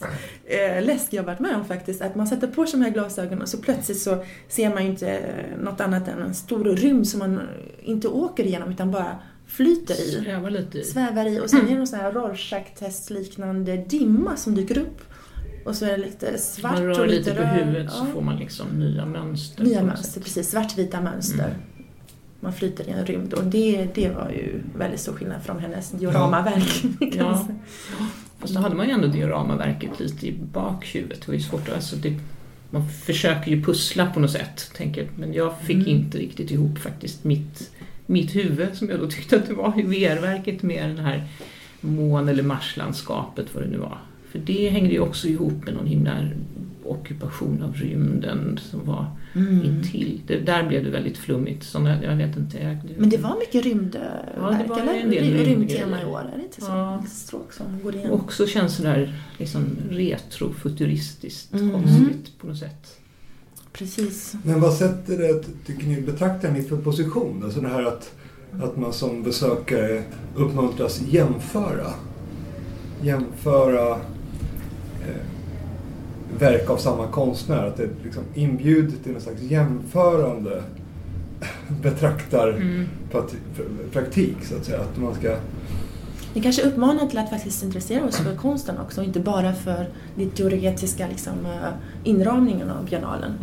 [0.46, 2.02] eh, läskiga jag varit med om faktiskt.
[2.02, 4.90] Att man sätter på sig de här glasögonen och så plötsligt så ser man ju
[4.90, 5.22] inte
[5.64, 7.42] något annat än en stor rymd som man
[7.84, 10.24] inte åker igenom utan bara flyter i.
[10.24, 10.84] Sväva lite i.
[10.84, 15.02] Svävar i och sen är det någon sån här Rorschach-test-liknande dimma som dyker upp.
[15.66, 17.50] Och så är det lite svart man och rör lite lite på röd.
[17.66, 18.14] huvudet så Ja.
[18.14, 19.64] får man liksom nya mönster.
[19.64, 20.24] Nya mönster, sätt.
[20.24, 20.50] precis.
[20.50, 21.46] Svartvita mönster.
[21.46, 21.58] Mm.
[22.40, 25.92] Man flyter i en rymd och det, det var ju väldigt stor skillnad från hennes
[25.92, 26.84] dioramaverk.
[26.84, 27.46] man Ja.
[27.48, 27.58] säga.
[28.40, 31.22] Fast då hade man ju ändå dioramaverket lite i bakhuvudet.
[31.22, 32.20] Det var ju svårt att, alltså det,
[32.70, 35.10] man försöker ju pussla på något sätt, tänker.
[35.18, 35.88] Men jag fick Mm.
[35.88, 37.72] inte riktigt ihop faktiskt mitt,
[38.06, 41.28] mitt huvud, som jag då tyckte att det var i VR-verket med den här
[41.82, 43.98] mån eller marslandskapet, vad det nu var.
[44.32, 46.12] För det hängde ju också ihop med någon himla
[46.86, 49.64] ockupation av rymden som var Mm.
[49.66, 50.22] intill.
[50.28, 51.64] Det, där blev det väldigt flummigt.
[51.64, 52.58] Såna, jag vet inte.
[52.64, 54.94] Jag, Men det var mycket rymdverk, Ja, det var eller?
[54.94, 55.34] en del.
[55.46, 56.72] Rymdtema i år, är det inte så?
[56.72, 57.04] Ja.
[57.10, 58.12] Stråk som går igen.
[58.12, 61.72] också känns sådär liksom retrofuturistiskt Mm.
[61.72, 62.98] konstigt på något sätt.
[63.74, 64.34] Precis.
[64.44, 67.42] Men vad sätter det, tycker ni, betraktar ni för position?
[67.44, 68.12] Alltså det här att,
[68.64, 70.04] att man som besökare
[70.36, 71.88] uppmuntras jämföra.
[73.02, 73.98] Jämföra
[75.08, 77.68] eh, verk av samma konstnär.
[77.68, 80.64] Att det liksom inbjuder till en slags jämförande
[81.82, 82.88] betraktar Mm.
[83.92, 84.82] praktik så att säga.
[84.82, 85.36] Att man ska...
[86.34, 90.30] Det kanske uppmanar till att faktiskt intressera oss för konsten också, inte bara för den
[90.30, 91.70] teoretiska liksom, eh,
[92.04, 93.34] inramningen av biennalen.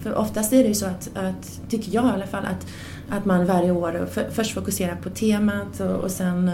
[0.00, 2.66] För oftast är det ju så att, att tycker jag i alla fall, att,
[3.18, 6.50] att man varje år för, först fokuserar på temat och, och sen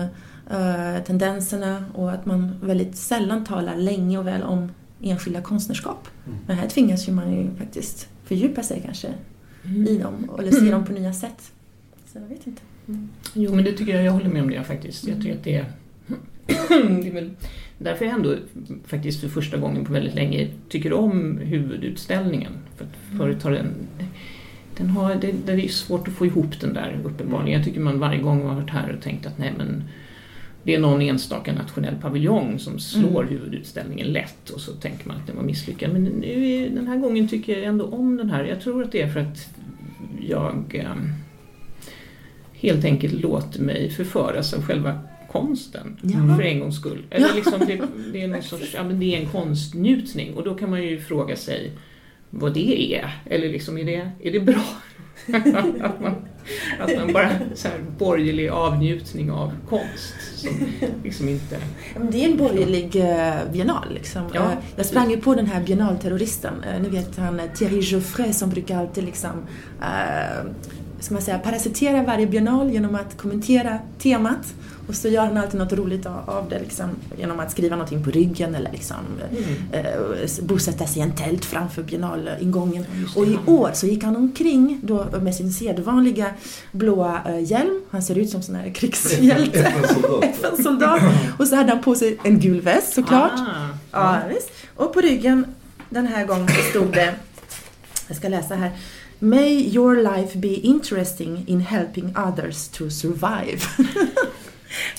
[0.51, 6.09] eh, tendenserna och att man väldigt sällan talar länge och väl om enskilda konstnärskap.
[6.27, 6.39] Mm.
[6.47, 9.09] Men här tvingas ju man ju faktiskt fördjupa sig kanske
[9.67, 9.87] Mm.
[9.89, 11.53] i dem eller se dem på nya sätt.
[12.07, 12.63] Så jag vet inte.
[13.35, 15.09] Jo, men det tycker jag, jag håller med om det faktiskt.
[15.09, 15.65] Jag tycker att det är,
[17.01, 17.31] det är väl
[17.79, 18.37] därför jag ändå
[18.85, 22.53] faktiskt för första gången på väldigt länge tycker om huvudutställningen.
[22.77, 23.75] För att förut har den,
[24.77, 27.59] den har, det, det är svårt att få ihop den där uppenbarligen.
[27.59, 29.85] Jag tycker man varje gång har varit här och tänkt att nej men
[30.67, 33.29] det är någon enstaka nationell paviljong som slår Mm.
[33.29, 35.93] huvudutställningen lätt och så tänker man att den var misslyckad.
[35.93, 38.45] Men nu, den här gången tycker jag ändå om den här.
[38.45, 39.49] Jag tror att det är för att
[40.21, 40.97] jag eh,
[42.53, 44.99] helt enkelt låter mig förföras av själva
[45.33, 45.97] konsten.
[46.03, 46.37] Ja.
[46.37, 47.03] För en gångs skull.
[47.11, 47.81] Eller liksom det,
[48.13, 51.01] det, är någon sorts, ja, men det är en konstnjutning och då kan man ju
[51.01, 51.73] fråga sig
[52.31, 53.11] vad det är.
[53.25, 54.65] Eller liksom, är det, är det bra?
[56.81, 60.51] att, man, bara så här borgerlig avnjutning av konst som
[61.05, 61.59] liksom inte...
[62.11, 63.95] Det är en borgerlig eh, biennal.
[63.95, 64.23] Liksom.
[64.35, 66.65] Ja, Eh, jag sprang ju på den här biennalterroristen.
[66.65, 69.31] Eh, ni vet han Thierry Geoffrey som brukar alltid liksom,
[71.01, 74.55] ska man säga, parasitera varje biennal genom att kommentera temat.
[74.87, 78.11] Och så gör han alltid något roligt av det liksom, genom att skriva någonting på
[78.11, 78.97] ryggen eller liksom,
[79.31, 79.87] mm.
[79.87, 82.85] eh, bosätta sig i en tält framför biennalingången.
[83.17, 86.31] Och i år så gick han omkring då med sin sedvanliga
[86.73, 87.83] blåa eh, hjälm.
[87.91, 89.59] Han ser ut som sån här krigshjälte.
[90.23, 91.03] FN-soldat.
[91.39, 93.33] och så hade han på sig en gul väst såklart.
[93.37, 93.69] Ah.
[93.93, 94.51] Ja, visst.
[94.77, 95.45] Och på ryggen
[95.91, 97.15] den här gången stod det,
[98.09, 98.71] jag ska läsa här.
[99.19, 103.61] May your life be interesting in helping others to survive.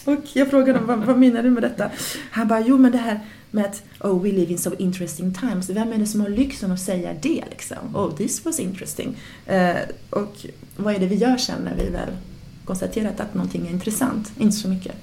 [0.06, 1.90] och jag frågade honom, vad, vad menar du med detta?
[2.32, 3.20] Han bara, jo men det här
[3.52, 5.70] med att oh we live in so interesting times.
[5.70, 7.96] Vem är det som har lyxen att säga det liksom?
[7.96, 9.18] Oh this was interesting.
[9.52, 9.76] Uh,
[10.10, 12.10] och vad är det vi gör sen när vi väl
[12.66, 14.32] konstaterat att någonting är intressant?
[14.40, 14.96] Inte så mycket.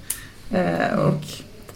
[0.53, 1.23] Uh, och,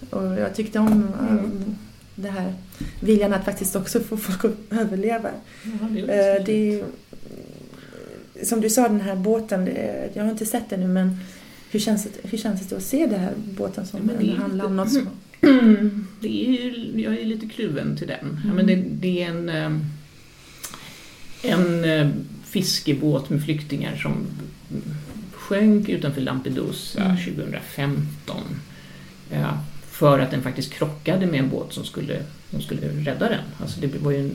[0.10, 1.78] och jag tyckte om um,
[2.16, 2.54] det här
[3.00, 5.30] viljan att faktiskt också få folk att överleva.
[5.64, 6.84] Ja, det, är det
[8.44, 11.18] som du sa, den här båten, det, jag har inte sett den nu men
[11.72, 14.76] hur känns det, hur känns det att se den här båten som ja, handlar om
[14.76, 15.08] något som...
[16.22, 18.20] Det är, jag är lite kluven till den.
[18.20, 18.42] Mm.
[18.46, 19.72] Ja, men det, det, är en, eh,
[21.42, 22.10] en eh,
[22.44, 24.28] fiskebåt med flyktingar som
[25.34, 27.18] sjönk utanför Lampedusa mm.
[27.18, 28.38] 2015.
[29.32, 29.64] Ja,
[30.00, 33.44] för att den faktiskt krockade med en båt som skulle, som skulle rädda den.
[33.62, 34.32] Alltså det var ju en,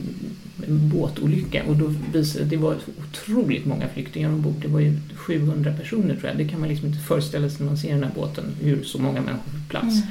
[0.67, 4.55] en båtolycka och då visade, det var otroligt många flyktingar ombord.
[4.61, 6.37] Det var ju 700 personer tror jag.
[6.37, 9.01] Det kan man liksom inte föreställa sig när man ser den här båten, hur så
[9.01, 9.95] många människor på plats.
[9.95, 10.07] Mm.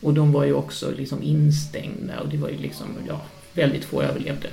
[0.00, 3.22] Och de var ju också liksom instängda och det var ju liksom, ja,
[3.54, 4.48] väldigt få överlevde.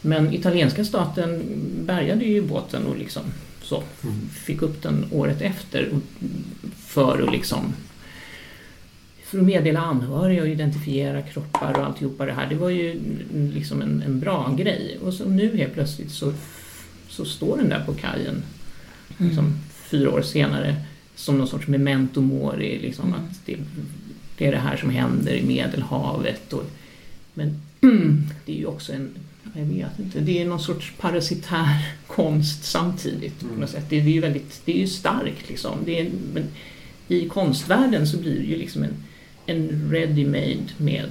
[0.00, 1.42] Men italienska staten
[1.86, 3.22] bärgade ju båten och liksom
[3.62, 4.28] så, mm.
[4.28, 5.88] fick upp den året efter
[6.76, 7.74] för att liksom
[9.30, 12.48] för att meddela anhöriga och identifiera kroppar och alltihopa det här.
[12.48, 13.00] Det var ju
[13.54, 14.98] liksom en, en bra grej.
[15.02, 16.32] Och så nu helt plötsligt så,
[17.08, 18.42] så står den där på kajen
[19.08, 19.58] liksom, mm.
[19.70, 20.76] fyra år senare
[21.14, 22.78] som någon sorts memento mori.
[22.82, 23.20] Liksom, mm.
[23.20, 23.56] att det,
[24.38, 26.52] det, är det här som händer i Medelhavet.
[26.52, 26.70] Och,
[27.34, 27.60] men
[28.46, 29.10] det är ju också en
[29.54, 33.42] jag vet inte, det är någon sorts parasitär konst samtidigt.
[33.42, 33.54] Mm.
[33.54, 33.86] På något sätt.
[33.88, 35.78] Det, är ju väldigt, det är ju starkt liksom.
[35.84, 36.44] Det är, men
[37.08, 38.94] I konstvärlden så blir det ju liksom en,
[39.50, 41.10] en ready-made med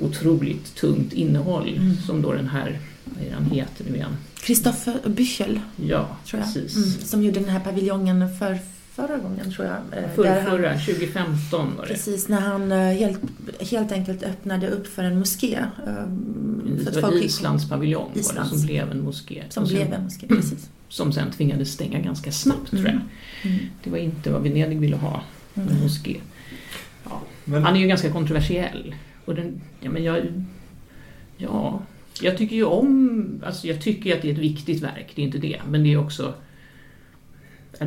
[0.00, 1.96] otroligt tungt innehåll mm.
[1.96, 4.16] som då den här, vad är han heter nu igen?
[4.44, 5.60] Christopher Büchel.
[5.76, 6.76] Ja, precis.
[6.76, 8.58] Mm, som gjorde den här paviljongen för
[8.92, 9.76] förra gången tror jag.
[9.76, 11.88] Eh, förra, förra 2015 var det.
[11.88, 13.20] Precis, när han eh, helt,
[13.60, 15.54] helt enkelt öppnade upp för en moské.
[15.54, 15.94] Eh,
[16.84, 18.36] för det var Islands paviljong Islands.
[18.36, 19.42] Var det, som blev en moské.
[19.48, 20.70] Som sen, blev en moské, precis.
[20.88, 22.84] Som sen tvingades stänga ganska snabbt mm.
[22.84, 23.02] tror jag.
[23.52, 23.66] Mm.
[23.84, 25.22] Det var inte vad Venedig ville ha,
[25.54, 25.82] en mm.
[25.82, 26.16] moské.
[27.50, 28.94] Men, han är ju ganska kontroversiell.
[29.24, 30.44] Och den, ja, men jag,
[31.36, 31.82] ja,
[32.20, 35.26] jag tycker ju om, alltså jag tycker att det är ett viktigt verk, det är
[35.26, 36.34] inte det, men det är också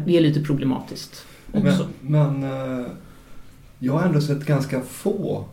[0.06, 1.88] det är lite problematiskt också.
[2.02, 2.86] Men, men eh,
[3.80, 5.46] jag har ändå sett ganska få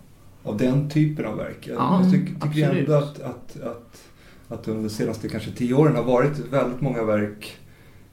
[0.42, 1.68] av den typen av verk.
[1.68, 4.02] Ja, jag tycker, tycker ändå att, att, att,
[4.48, 7.56] att under de senaste kanske tio åren har varit väldigt många verk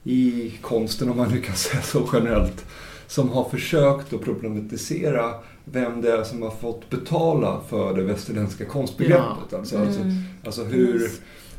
[0.03, 2.65] i konsten, om man nu kan säga så generellt,
[3.07, 5.33] som har försökt att problematisera
[5.71, 9.47] vem det är som har fått betala för det västerländska konstbegreppet.
[9.51, 9.57] Ja.
[9.57, 10.15] Alltså, alltså, mm.
[10.45, 11.09] alltså, hur,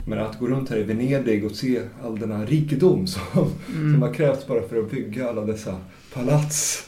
[0.07, 3.23] men att gå runt här i Venedig och se all den här rikedom som,
[3.75, 3.93] mm.
[3.93, 5.77] som har krävts bara för att bygga alla dessa
[6.15, 6.85] palats.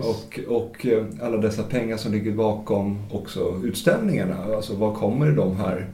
[0.00, 4.44] Och, och eh, alla dessa pengar som ligger bakom också utställningarna.
[4.56, 5.86] Alltså var kommer de här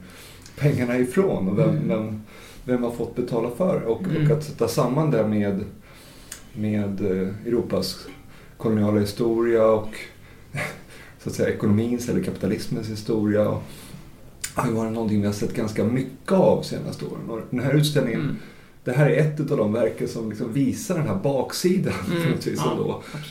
[0.57, 1.87] pengarna ifrån och vem, mm.
[1.87, 2.21] vem,
[2.65, 4.31] vem har fått betala för och, mm.
[4.31, 5.63] och att sätta samman det med,
[6.53, 8.07] med eh, Europas
[8.57, 9.89] koloniala historia och
[11.25, 13.49] så att säga, ekonomins eller kapitalismens historia.
[13.49, 13.63] Och,
[14.53, 17.29] har ju varit någonting vi har sett ganska mycket av de senaste åren.
[17.29, 18.35] Och den här utställningen, mm.
[18.83, 22.23] det här är ett av de verken som liksom visar den här baksidan mm.
[22.23, 22.61] på något vis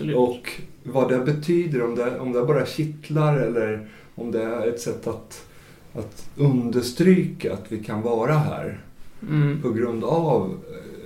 [0.01, 0.51] ja, Och
[0.83, 5.07] vad det betyder, om det, om det bara kittlar eller om det är ett sätt
[5.07, 5.47] att,
[5.93, 8.81] att understryka att vi kan vara här
[9.23, 9.63] mm.
[9.63, 10.59] på grund av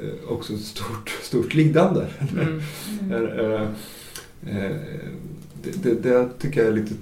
[0.03, 2.07] eh, också ett stort, stort lidande.
[2.33, 2.61] Mm.
[5.75, 6.95] Det, det, det, tycker jag är lite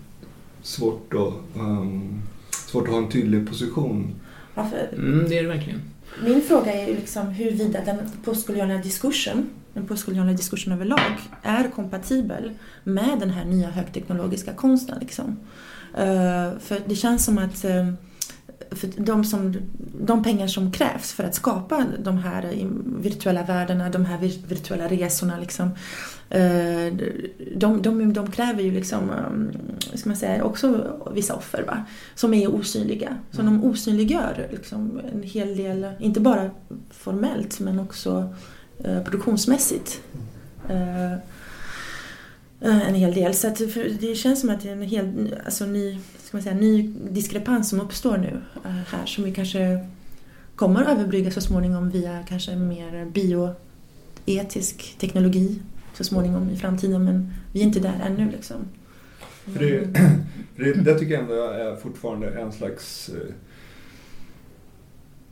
[0.62, 4.14] svårt att um, svårt att ha en tydlig position.
[4.55, 5.81] Ja, mm, det är det verkligen.
[6.24, 12.50] Min fråga är liksom huruvida den postkoloniala diskursen, den postkoloniala diskursen överlag, är kompatibel
[12.85, 14.98] med den här nya högteknologiska konsten.
[15.00, 15.37] Liksom.
[15.94, 17.92] Uh, för det känns som att uh,
[18.77, 19.57] för de, som,
[20.01, 22.69] de pengar som krävs för att skapa de här
[23.03, 25.39] virtuella världarna, de här virtuella resorna.
[25.41, 25.71] Liksom,
[26.31, 26.95] eh,
[27.57, 31.85] de, de, de kräver ju liksom, eh, ska man säga, också vissa offer va?
[32.15, 33.17] som är osynliga.
[33.31, 33.61] Så mm.
[33.61, 36.51] de osynliggör liksom en hel del, inte bara
[36.91, 38.35] formellt men också
[38.85, 40.01] eh, produktionsmässigt.
[40.69, 41.12] Eh,
[42.61, 43.35] en hel del.
[43.35, 43.49] Så
[44.01, 47.71] det känns som att det är en hel, alltså ny, ska man säga, ny diskrepans
[47.71, 49.87] som uppstår nu eh, här som vi kanske
[50.57, 53.05] kommer att överbrygga så småningom via kanske mer
[54.25, 55.62] bioetisk teknologi
[55.95, 58.57] så småningom i framtiden men vi är inte där ännu liksom.
[59.45, 59.99] För det,
[60.57, 63.09] för det, det tycker jag ändå är fortfarande en slags...
[63.09, 63.35] Eh,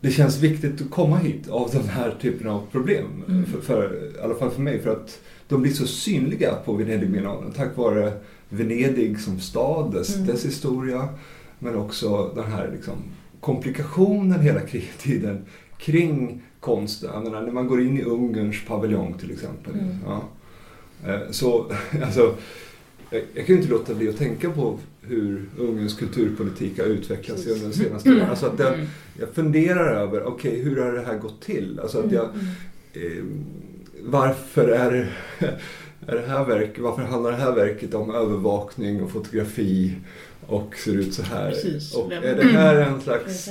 [0.01, 3.25] det känns viktigt att komma hit av den här typen av problem.
[3.29, 3.47] Mm.
[3.47, 4.83] För, för, I alla fall för mig.
[4.83, 8.13] För att de blir så synliga på Venedigbiennalen tack vare
[8.49, 10.27] Venedig som stad, dess, mm.
[10.27, 11.09] dess historia.
[11.59, 12.97] Men också den här liksom,
[13.41, 14.61] komplikationen hela
[14.99, 15.45] tiden
[15.79, 17.11] kring konsten.
[17.15, 19.75] Jag menar, när man går in i Ungerns paviljong till exempel.
[19.75, 19.97] Mm.
[20.07, 20.23] Ja.
[21.07, 22.37] Eh, så, alltså,
[23.11, 27.47] jag, jag kan ju inte låta bli att tänka på hur Ungerns kulturpolitik har utvecklats
[27.47, 28.31] under de senaste åren.
[28.31, 28.87] Alltså att jag,
[29.21, 31.81] jag funderar över, okej okay, hur har det här gått till?
[31.83, 32.25] Alltså att jag,
[32.93, 33.25] eh,
[34.05, 35.09] varför är det,
[36.07, 39.95] är det här verk, varför handlar det här verket om övervakning och fotografi
[40.47, 41.51] och ser ut så här?
[41.51, 41.95] Precis.
[41.95, 43.49] Och är det här en slags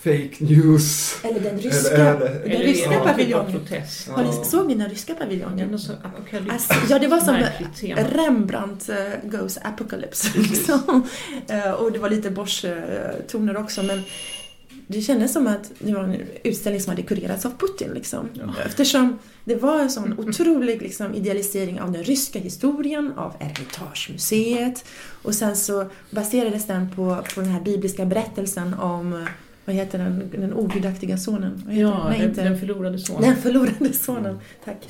[0.00, 1.16] fake news?
[1.24, 3.60] Eller den ryska, eller det, den ryska ja, paviljongen.
[4.10, 5.74] Har ni, såg ni den ryska paviljongen?
[5.74, 5.92] Alltså,
[6.88, 7.36] ja, det var som
[7.96, 10.38] Rembrandt uh, Goes Apocalypse.
[10.38, 11.06] Liksom.
[11.50, 13.82] Uh, och det var lite Bosch-toner också.
[13.82, 14.02] Men
[14.90, 17.90] det kändes som att det var en utställning som hade kurerats av Putin.
[17.94, 18.28] Liksom.
[18.32, 18.54] Ja.
[18.66, 24.84] Eftersom det var en sån otrolig liksom, idealisering av den ryska historien, av Ermitagemuseet.
[25.22, 29.26] Och sen så baserades den på, på den här bibliska berättelsen om
[29.64, 31.62] vad heter den, den ogudaktiga sonen?
[31.70, 33.22] ja, Nej, den, den förlorade sonen.
[33.22, 34.38] Den förlorade sonen, mm.
[34.64, 34.88] tack.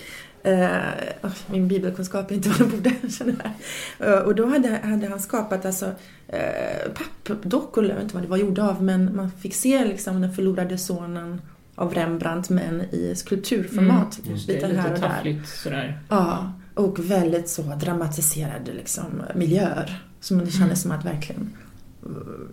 [0.48, 3.54] Uh, min bibelkunskap är inte vad den borde, känner
[3.98, 4.08] jag.
[4.08, 8.28] Uh, och då hade, hade han skapat alltså, uh, pappdockor, jag vet inte vad det
[8.28, 11.40] var gjorda av, men man fick se liksom den förlorade sonen
[11.74, 14.18] av Rembrandt men i skulpturformat.
[14.26, 15.42] Mm, lite här och där.
[15.46, 16.00] Sådär.
[16.08, 20.02] Ja, och väldigt så dramatiserade liksom, miljöer.
[20.20, 20.76] Som det kändes mm.
[20.76, 21.56] som att verkligen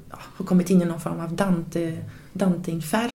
[0.10, 1.98] ja, har kommit in i någon form av Dante,
[2.34, 3.15] Dante-infärg.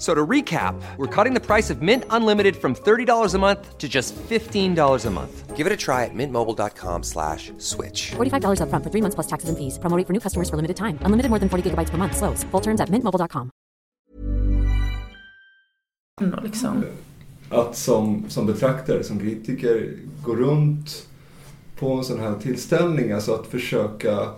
[0.00, 3.86] So to recap, we're cutting the price of Mint Unlimited from $30 a month to
[3.86, 5.54] just $15 a month.
[5.54, 8.12] Give it a try at mintmobile.com slash switch.
[8.12, 9.78] $45 up front for three months plus taxes and fees.
[9.78, 10.98] Promoting for new customers for limited time.
[11.02, 12.16] Unlimited more than 40 gigabytes per month.
[12.16, 12.44] Slows.
[12.44, 13.50] Full terms at mintmobile.com.
[16.42, 16.84] Liksom.
[17.50, 21.08] Att som, som betraktare, som kritiker, gå runt
[21.78, 24.32] på en sån här tillställning, alltså att försöka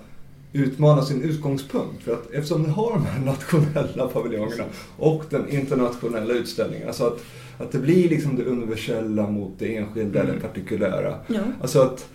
[0.52, 2.02] utmana sin utgångspunkt.
[2.02, 4.64] För att eftersom ni har de här nationella paviljongerna
[4.96, 6.88] och den internationella utställningen.
[6.88, 7.24] Alltså att,
[7.58, 10.30] att det blir liksom det universella mot det enskilda mm.
[10.30, 11.18] eller partikulära.
[11.26, 11.40] Ja.
[11.60, 12.08] Alltså att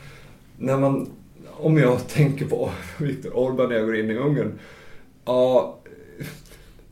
[0.57, 1.09] när man,
[1.51, 4.59] om jag tänker på Viktor Orbán när jag går in i Ungern.
[5.25, 5.79] Ja,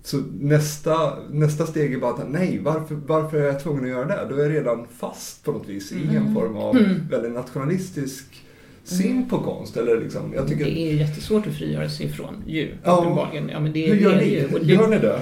[0.03, 4.05] så nästa, nästa steg är bara att nej, varför, varför är jag tvungen att göra
[4.05, 4.27] det?
[4.29, 6.33] Då är jag redan fast på något vis i en mm.
[6.33, 7.07] form av mm.
[7.09, 8.44] väldigt nationalistisk
[8.85, 9.29] syn mm.
[9.29, 9.77] på konst.
[9.77, 10.65] Eller liksom, jag tycker...
[10.65, 12.91] Det är ju jättesvårt att frigöra sig ifrån ju, ja.
[12.91, 13.49] uppenbarligen.
[13.49, 14.25] Ja, men det, Hur gör ni?
[14.25, 14.73] Ju, det...
[14.73, 15.21] Gör ni det?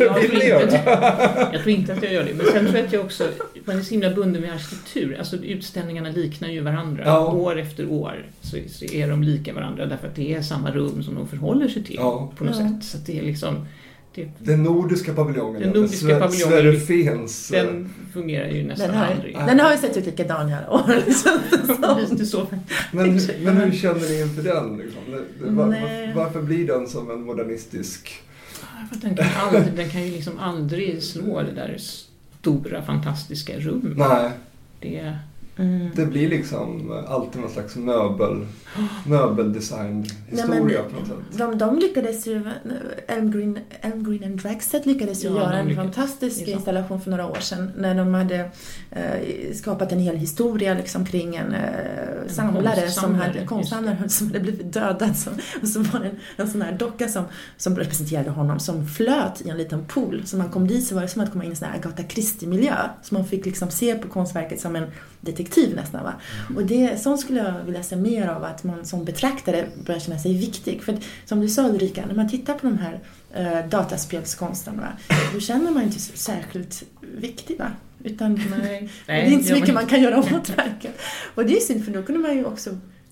[0.04, 1.48] jag, Vill ni göra det?
[1.52, 2.34] jag tror inte att jag gör det.
[2.34, 3.24] Men sen tror jag att jag också,
[3.64, 5.16] man är så himla bunden med arkitektur.
[5.18, 7.02] Alltså utställningarna liknar ju varandra.
[7.06, 7.32] Ja.
[7.32, 11.02] År efter år så, så, är de lika varandra därför att det är samma rum
[11.02, 12.32] som de förhåller sig till ja.
[12.36, 12.84] på något sätt.
[12.84, 13.66] Så det är liksom
[14.16, 14.28] Typ.
[14.38, 17.48] Den nordiska paviljongen, den nordiska Sver paviljongen, Sverre Fens.
[17.48, 19.34] Den fungerar ju nästan den har, aldrig.
[19.34, 20.82] Den har ju sett ut likadan i alla år.
[22.92, 24.76] Men, men hur känner ni inför den?
[24.76, 25.02] Liksom?
[25.56, 28.22] Var, varför blir den som en modernistisk...
[28.90, 31.76] Den kan, aldrig, den kan ju liksom aldrig slå det där
[32.40, 33.96] stora fantastiska rummet.
[33.96, 34.30] Nej.
[34.80, 35.16] Det,
[35.58, 35.90] Mm.
[35.94, 38.46] Det blir liksom alltid någon slags möbel,
[39.06, 41.38] möbeldesign-historia på något sätt.
[41.38, 42.42] De, de lyckades ju,
[43.06, 47.72] Elmgreen, Elmgreen and Dragset lyckades ju ja, göra en fantastisk installation för några år sedan
[47.76, 48.50] när de hade
[48.90, 54.40] eh, skapat en hel historia liksom kring en, eh, samlare, som hade, konstsamlare som hade
[54.40, 55.16] blivit dödad.
[55.16, 55.32] Som,
[55.62, 57.24] och så var det en, en sån här docka som,
[57.56, 60.22] som representerade honom som flöt i en liten pool.
[60.24, 61.78] Så man kom dit så var det som att komma in i en sån här
[61.78, 62.74] Agatha Christie-miljö.
[63.02, 64.86] Så man fick liksom se på konstverket som en
[65.26, 66.04] detektiv nästan.
[66.04, 66.12] Va?
[66.56, 70.18] Och det, sånt skulle jag vilja se mer av, att man som betraktare börjar känna
[70.18, 70.82] sig viktig.
[70.82, 73.00] För som du sa Ulrika, när man tittar på de här
[73.34, 75.16] eh, dataspelskonsten, va?
[75.34, 77.58] då känner man inte särskilt viktig.
[77.58, 77.70] Va?
[78.04, 81.00] Utan nej, det är inte så mycket man kan göra åt verket.
[81.34, 82.70] Och det är synd, för då kunde man ju också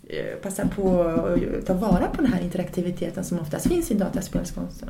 [0.09, 4.89] eh, passa på att ta vara på den här interaktiviteten som oftast finns i dataspelskonsten.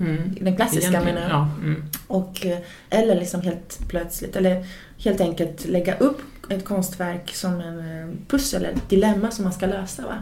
[0.00, 0.34] Mm.
[0.40, 1.30] Den klassiska menar jag.
[1.30, 1.84] Ja, mm.
[2.06, 2.58] Och, eh,
[2.90, 4.66] eller liksom helt plötsligt, eller
[4.98, 9.66] helt enkelt lägga upp ett konstverk som en eh, pussel, ett dilemma som man ska
[9.66, 10.02] lösa.
[10.02, 10.14] Va?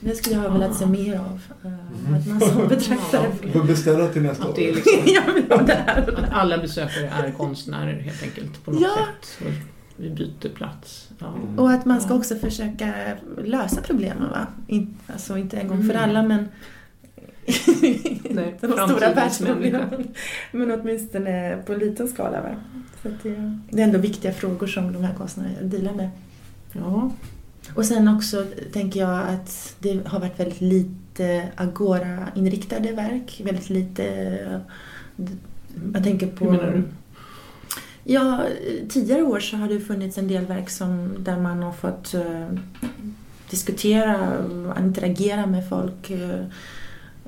[0.00, 1.40] Det skulle jag ha velat se mer av.
[1.64, 3.26] eh, Att man som betraktare...
[3.42, 4.54] Du får beställa till nästa Att år.
[4.56, 4.74] det är
[5.06, 8.96] liksom, att alla besökare är konstnärer helt enkelt på något Ja.
[9.38, 9.46] sätt.
[9.96, 11.08] Vi byter plats.
[11.18, 11.26] Ja.
[11.26, 11.58] Mm.
[11.58, 12.92] Och att man ska också försöka
[13.44, 14.30] lösa problemen.
[14.30, 14.46] Va?
[15.12, 16.10] Alltså inte en gång för Mm.
[16.10, 16.48] alla men
[18.30, 20.08] Nej, de stora världsproblemen.
[20.52, 22.40] Men åtminstone på en liten skala.
[22.42, 22.56] Va?
[23.02, 26.10] Så det, det är ändå viktiga frågor som de här konstnärerna dealar med.
[26.72, 27.10] Ja.
[27.74, 33.40] Och sen också tänker jag att det har varit väldigt lite Agora-inriktade verk.
[33.44, 34.60] Väldigt lite...
[35.94, 36.44] Jag tänker på...
[36.44, 36.82] Hur menar du?
[38.04, 38.44] Ja,
[38.88, 42.48] tidigare år så har det funnits en del verk som, där man har fått eh,
[43.50, 46.10] diskutera och interagera med folk.
[46.10, 46.44] eh,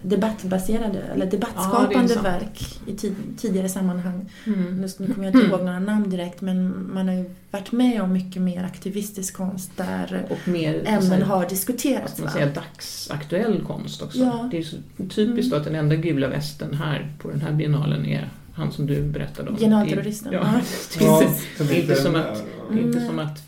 [0.03, 2.27] debattbaserade eller debattskapande sant.
[2.27, 4.31] verk i tid, tidigare sammanhang.
[4.47, 4.77] Mm.
[4.81, 8.03] Nu nu kommer jag inte ihåg några namn direkt men man har ju varit med
[8.03, 12.21] om mycket mer aktivistisk konst där Och mer så ämnen här, har diskuterats.
[12.23, 14.19] man säga, dagsaktuell konst också.
[14.19, 14.49] Ja.
[14.51, 14.77] Det är så
[15.11, 18.87] typiskt då att den enda gula västen här på den här biennalen är han som
[18.87, 19.57] du berättade om.
[19.57, 20.33] Generalterroristen.
[20.33, 20.61] Ja, Ja.
[20.99, 22.75] det är Ja, inte, som det är inte är som med, att, ja.
[22.75, 23.43] det är inte som att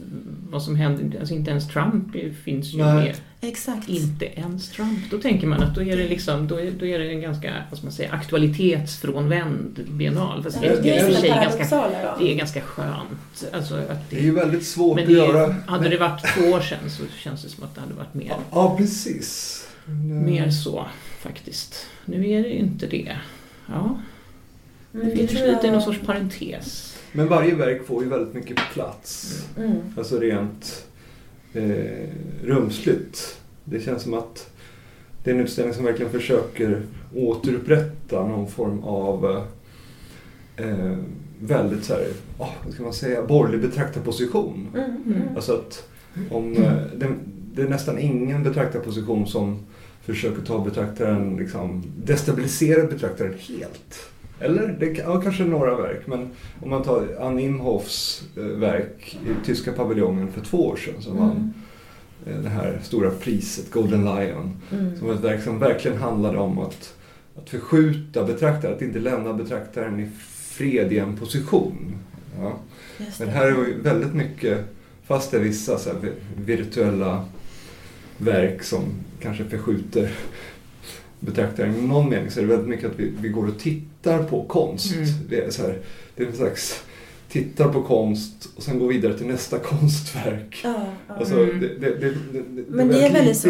[0.50, 2.94] vad som händer, alltså inte ens Trump finns ju Nej.
[2.94, 3.16] med.
[3.48, 3.88] Exakt.
[3.88, 5.10] Inte ens Trump.
[5.10, 7.52] Då tänker man att då är det liksom, då är, då är det en ganska,
[7.70, 10.42] vad ska man säga, aktualitetsfrånvänd biennal.
[10.42, 11.88] Fast det, är det är det ganska,
[12.18, 13.44] det är ganska skönt.
[13.52, 15.54] Alltså att Det är ju väldigt svårt men att det, göra.
[15.66, 18.32] hade det varit två år sedan så känns det som att det hade varit mer,
[18.50, 19.60] Ja, precis.
[19.84, 20.86] Men, mer så
[21.20, 21.86] faktiskt.
[22.04, 23.16] Nu är det ju inte det.
[23.66, 23.98] Ja,
[24.92, 26.96] Men det det finns lite i någon sorts parentes.
[27.12, 29.38] men varje verk får ju väldigt mycket plats.
[29.58, 29.76] Mm.
[29.98, 30.84] Alltså rent
[31.54, 32.08] eh,
[32.44, 33.40] rumsligt.
[33.64, 34.50] Det känns som att
[35.24, 36.82] det är en utställning som verkligen försöker
[37.14, 39.42] återupprätta någon form av
[40.56, 40.96] eh,
[41.40, 42.06] väldigt så här,
[42.38, 44.68] oh, vad ska man säga, borgerlig betraktarposition.
[44.74, 44.90] Mm.
[45.06, 45.36] Mm.
[45.36, 45.88] Alltså att
[46.30, 47.08] om, eh, det,
[47.54, 49.58] det är nästan ingen betraktarposition som
[50.02, 54.10] försöker ta betraktaren, liksom, destabilisera betraktaren helt.
[54.40, 54.76] Eller?
[54.80, 56.30] Det, ja, kanske några verk, men
[56.62, 61.18] om man tar Ann Imhoffs eh, verk i tyska paviljongen för två år sedan som
[61.18, 61.54] vann
[62.26, 64.56] eh, det här stora priset, Golden Lion.
[64.72, 64.98] Mm.
[64.98, 66.94] Som var ett verk som verkligen handlade om att,
[67.36, 71.98] att förskjuta betraktaren, att inte lämna betraktaren i fred i en position.
[72.38, 72.58] Ja.
[73.18, 74.58] Men här är ju väldigt mycket,
[75.06, 75.90] fast det är vissa så
[76.36, 77.24] virtuella
[78.18, 78.82] verk som
[79.20, 80.10] kanske förskjuter
[81.20, 83.93] betraktaren i någon mening så är det väldigt mycket att vi, vi går och tittar
[84.30, 84.94] på konst.
[84.94, 85.06] Mm.
[85.28, 85.78] Det, är så här,
[86.16, 86.82] det är en slags
[87.28, 90.60] tittar på konst och sen går vidare till nästa konstverk.
[90.64, 90.74] Ja,
[91.08, 91.14] ja.
[91.14, 91.60] Alltså, Mm.
[91.60, 93.48] det, det, det, det, Men det är väldigt så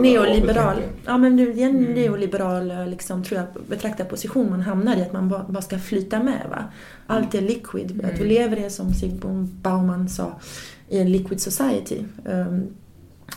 [0.00, 0.76] neoliberal.
[1.06, 1.92] Ja, men det är en Mm.
[1.94, 6.46] neoliberal liksom, tror jag, betraktarposition man hamnar i, att man bara, bara ska flyta med.
[6.50, 6.64] Va?
[7.06, 8.00] Allt är liquid.
[8.04, 8.28] Att vi Mm.
[8.28, 10.40] lever i, som Sigmund Bauman sa,
[10.88, 11.98] i en liquid society.
[12.24, 12.66] Um,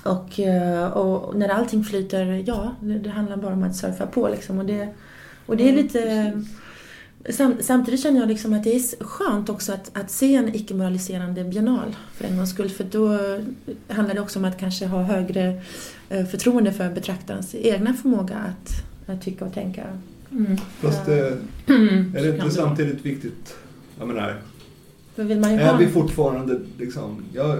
[0.05, 4.29] och, eh, och när allting flyter, ja, det, det handlar bara om att surfa på
[4.29, 4.59] liksom.
[4.59, 4.87] Och det,
[5.45, 6.41] och det är Mm, lite...
[7.29, 11.43] Sam, samtidigt känner jag liksom att det är skönt också att, att se en icke-moraliserande
[11.43, 12.69] biennal för en gångs skull.
[12.69, 13.19] För då
[13.87, 15.61] handlar det också om att kanske ha högre
[16.09, 18.71] eh, förtroende för betraktarens egna förmåga att,
[19.09, 19.83] att tycka och tänka.
[20.31, 20.57] Mm.
[20.57, 21.37] Fast eh, är
[21.67, 22.11] Mm.
[22.13, 23.55] det Så kan inte samtidigt viktigt,
[23.99, 24.41] jag menar,
[25.15, 27.57] Då vill man ju är ha, vi fortfarande liksom, jag,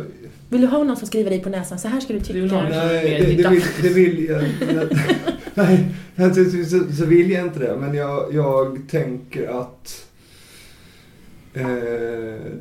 [0.50, 2.62] vill du ha någon som skriver dig på näsan, så här ska du tycka.
[2.62, 4.44] Nej, det, det, vill, det vill jag
[5.54, 5.86] Nej,
[6.16, 6.34] nej,
[6.66, 7.78] så, så, vill jag inte det.
[7.80, 10.06] Men jag, jag tänker att
[11.54, 11.66] eh,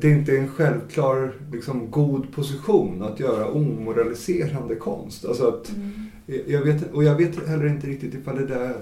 [0.01, 5.25] det inte är en självklar liksom, god position att göra omoraliserande konst.
[5.25, 5.91] Alltså att, Mm.
[6.47, 8.73] jag vet, och jag vet heller inte riktigt ifall det där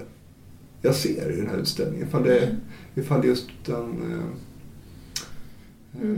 [0.82, 2.08] jag ser i den här utställningen.
[2.08, 2.56] Ifall det,
[2.94, 3.74] ifall just den...
[3.84, 4.22] Eh, Mm.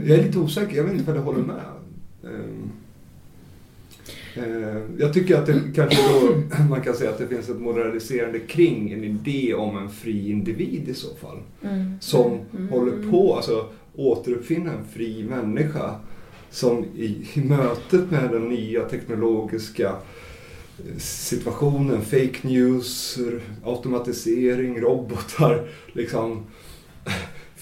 [0.05, 1.61] Jag är lite osäker, jag vet inte ifall jag håller med.
[2.23, 2.71] Ehm,
[4.35, 8.39] eh, Jag tycker att det kanske då, man kan säga att det finns ett moraliserande
[8.39, 11.37] kring en idé om en fri individ i så fall.
[11.63, 11.93] Mm.
[12.01, 12.69] Som Mm.
[12.69, 13.65] håller på alltså
[13.95, 15.95] återuppfinna en fri människa.
[16.51, 23.17] Som i, i mötet med den nya teknologiska eh, situationen, fake news,
[23.63, 26.43] automatisering, robotar, liksom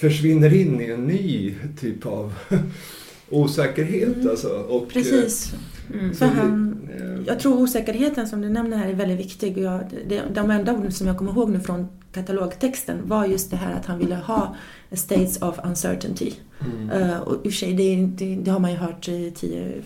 [0.02, 2.34] försvinner in i en ny typ av
[3.30, 4.16] osäkerhet.
[4.16, 4.30] Mm.
[4.30, 4.48] Alltså.
[4.48, 5.54] Och, Precis.
[5.94, 6.14] Mm.
[6.14, 9.58] För han, eh, jag tror osäkerheten som du nämner här är väldigt viktig.
[9.58, 13.58] Jag, det, de enda orden som jag kommer ihåg nu från katalogtexten var just det
[13.58, 14.56] här att han ville ha
[14.92, 16.32] states of uncertainty.
[16.62, 16.90] Mm.
[16.90, 19.34] Eh, och i och för sig, det, det, det har man ju hört i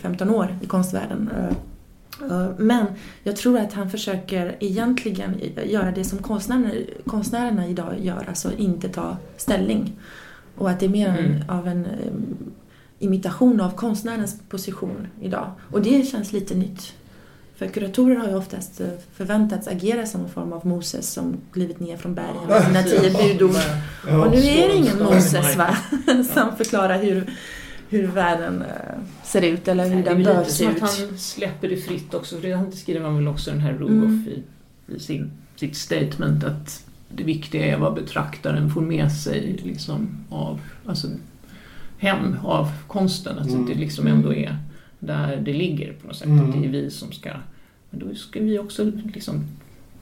[0.02, 1.30] 10-15 år i konstvärlden.
[1.38, 1.56] Eh, Eh,
[2.58, 2.86] Men
[3.24, 6.72] jag tror att han försöker egentligen göra det som konstnärerna,
[7.06, 9.94] konstnärerna idag gör, alltså inte ta ställning.
[10.58, 11.50] Och att det är mer Mm.
[11.50, 11.88] av en
[13.00, 15.52] imitation av konstnärens position idag.
[15.72, 16.94] Och det känns lite nytt.
[17.56, 21.80] För kuratorer har ju oftast eh, förväntats agera som en form av Moses som klivit
[21.80, 23.56] ner från bergen med sina tio budord.
[24.04, 25.78] Och nu är det ingen Moses va?
[26.34, 27.34] som förklarar hur,
[27.98, 28.68] hur världen eh,
[29.24, 30.84] ser ut eller hur Det är den väl bör lite se som ut.
[30.84, 33.90] att han släpper det fritt också, för det skriver han väl också den här Rogoff
[34.06, 34.28] Mm.
[34.28, 34.44] i,
[34.96, 40.60] i sin, sitt statement att det viktiga är vad betraktaren får med sig liksom av,
[40.86, 41.08] alltså
[41.98, 43.38] hem av konsten.
[43.40, 44.58] Alltså att det liksom ändå är
[45.00, 46.28] där det ligger på något sätt.
[46.28, 46.46] Mm.
[46.50, 47.30] Att det är vi som ska,
[47.90, 49.44] men då ska vi också liksom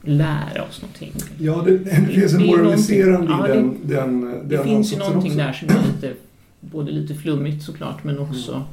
[0.01, 1.13] lära oss någonting.
[1.37, 4.93] Ja, det, det finns en Det är moraliserande i ja, den, den, den Det finns
[4.93, 5.37] ju någonting också.
[5.37, 6.13] där som är lite,
[6.71, 8.63] både lite flummigt såklart men också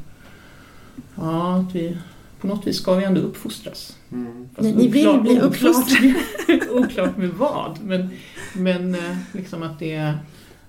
[1.16, 1.96] Ja, att vi,
[2.40, 3.96] på något vis ska vi ändå uppfostras.
[4.12, 4.48] Mm.
[4.54, 8.08] Fast Ni- ni vill oklart- bli oklart- Oklart med vad, men,
[8.56, 10.18] men eh, liksom att det är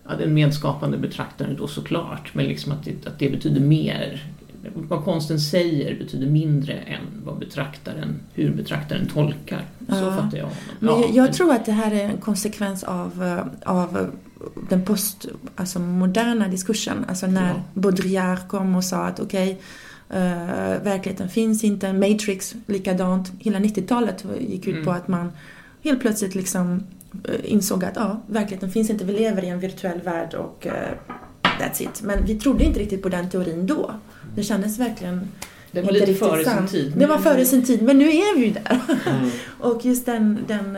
[0.09, 4.25] ja, den medskapande betraktaren då såklart, men liksom att det, att det betyder mer.
[4.75, 9.65] Vad konsten säger betyder mindre än vad betraktaren, hur betraktaren tolkar.
[9.79, 10.15] Så Ja.
[10.15, 10.57] fattar jag honom.
[10.79, 14.11] Men Ja, jag, jag men- tror att det här är en konsekvens av, eh, av
[14.69, 15.25] den post,
[15.55, 17.05] alltså moderna diskursen.
[17.07, 17.61] Alltså när Ja.
[17.73, 19.61] Baudrillard kom och sa att okej,
[20.09, 21.93] eh, verkligheten finns inte.
[21.93, 23.31] Matrix likadant.
[23.39, 24.85] Hela 90-talet gick ut Mm.
[24.85, 25.31] på att man
[25.83, 26.83] helt plötsligt liksom
[27.23, 29.05] eh, insåg att ja, verkligheten finns inte.
[29.05, 30.73] Vi lever i en virtuell värld och eh,
[31.59, 32.01] that's it.
[32.01, 33.91] Men vi trodde inte riktigt på den teorin då.
[34.35, 35.27] Det kändes verkligen
[35.71, 36.71] det var lite före sin sant.
[36.71, 36.93] tid.
[36.97, 38.79] Det var före sin tid, men nu är vi ju där.
[39.05, 39.29] Mm.
[39.59, 40.77] Och just den, den,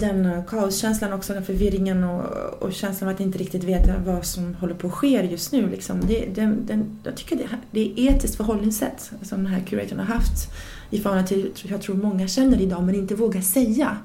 [0.00, 2.24] den eh, kaoskänslan också, den förvirringen och,
[2.62, 5.70] och känslan av att inte riktigt veta vad som håller på att ske just nu.
[5.70, 6.00] Liksom.
[6.00, 10.06] Det, den, den, jag tycker det, det är etiskt förhållningssätt som den här curatorn har
[10.06, 10.52] haft
[10.90, 13.96] i förhållande till, jag tror många känner idag men inte vågar säga.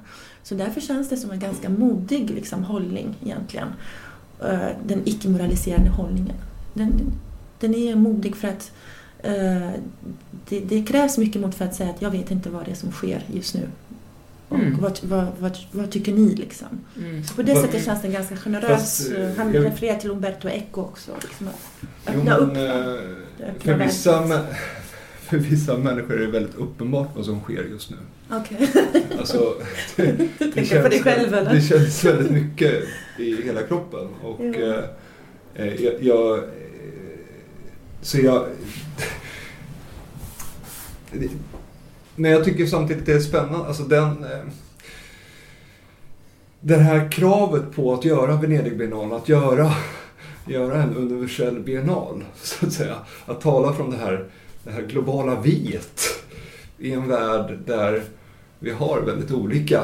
[0.44, 3.68] Så därför känns det som en ganska modig liksom, hållning egentligen.
[4.42, 6.36] Eh, den icke-moraliserande hållningen.
[6.74, 6.92] Den,
[7.60, 8.72] den är modig för att
[9.20, 9.72] eh,
[10.50, 12.76] det, det krävs mycket mod för att säga att jag vet inte vad det är
[12.76, 13.70] som sker just nu.
[14.50, 14.78] Och Mm.
[14.82, 16.68] vad, vad, vad, vad tycker ni liksom?
[16.98, 17.24] Mm.
[17.24, 18.70] Så på det sättet känns den ganska generös.
[18.70, 21.12] Fast, eh, Han jag- refererar till Umberto Eco också.
[21.22, 21.48] Liksom,
[22.14, 22.54] Jo, öppna upp.
[22.54, 22.98] men, va?
[23.40, 24.46] eh, öppna för, vissa,
[25.22, 27.98] för vissa människor är det väldigt uppenbart vad som sker just nu.
[28.32, 28.70] Okej.
[29.20, 29.54] Alltså,
[29.96, 31.54] det, det, tänker på dig själv, eller?
[31.54, 32.84] det känns väldigt mycket
[33.20, 34.08] i hela kroppen.
[34.24, 34.54] Och, Jo.
[34.54, 34.84] eh,
[35.56, 36.44] eh, jag, jag,
[38.02, 38.46] så jag...
[41.12, 41.30] det-
[42.20, 43.68] Men jag tycker samtidigt det är spännande.
[43.68, 44.24] Alltså den...
[44.24, 44.40] eh,
[46.62, 49.72] Det här kravet på att göra Venedigbiennalen, att göra,
[50.48, 52.96] göra en universell biennal, så att säga.
[53.26, 54.26] Att tala från det här,
[54.64, 56.02] det här globala viet
[56.80, 58.04] i en värld där
[58.60, 59.84] vi har väldigt olika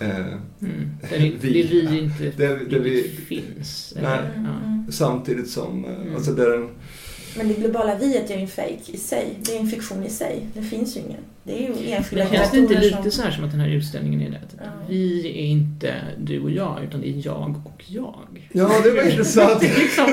[0.00, 0.26] eh,
[0.60, 0.90] Mm.
[1.10, 1.62] Där Vi.
[1.62, 3.92] det vi inte Där- där vi- finns.
[4.02, 4.04] Nej.
[4.04, 4.32] Eller.
[4.36, 4.92] Mm.
[4.92, 5.84] samtidigt som...
[5.84, 6.14] eh, Mm.
[6.14, 6.68] Alltså där en,
[7.36, 9.26] Men det globala viet är ju en fake i sig.
[9.38, 10.46] Det är en fiktion i sig.
[10.54, 11.20] Det finns ju ingen.
[11.44, 13.10] Det är ju enskilda Men känns det inte lite som...
[13.10, 14.36] så här som att den här utställningen är det?
[14.36, 14.64] att Ja.
[14.88, 18.14] Vi är inte du och jag, utan det är jag och jag.
[18.52, 19.60] ja, det var intressant.
[19.60, 20.06] Det är, liksom,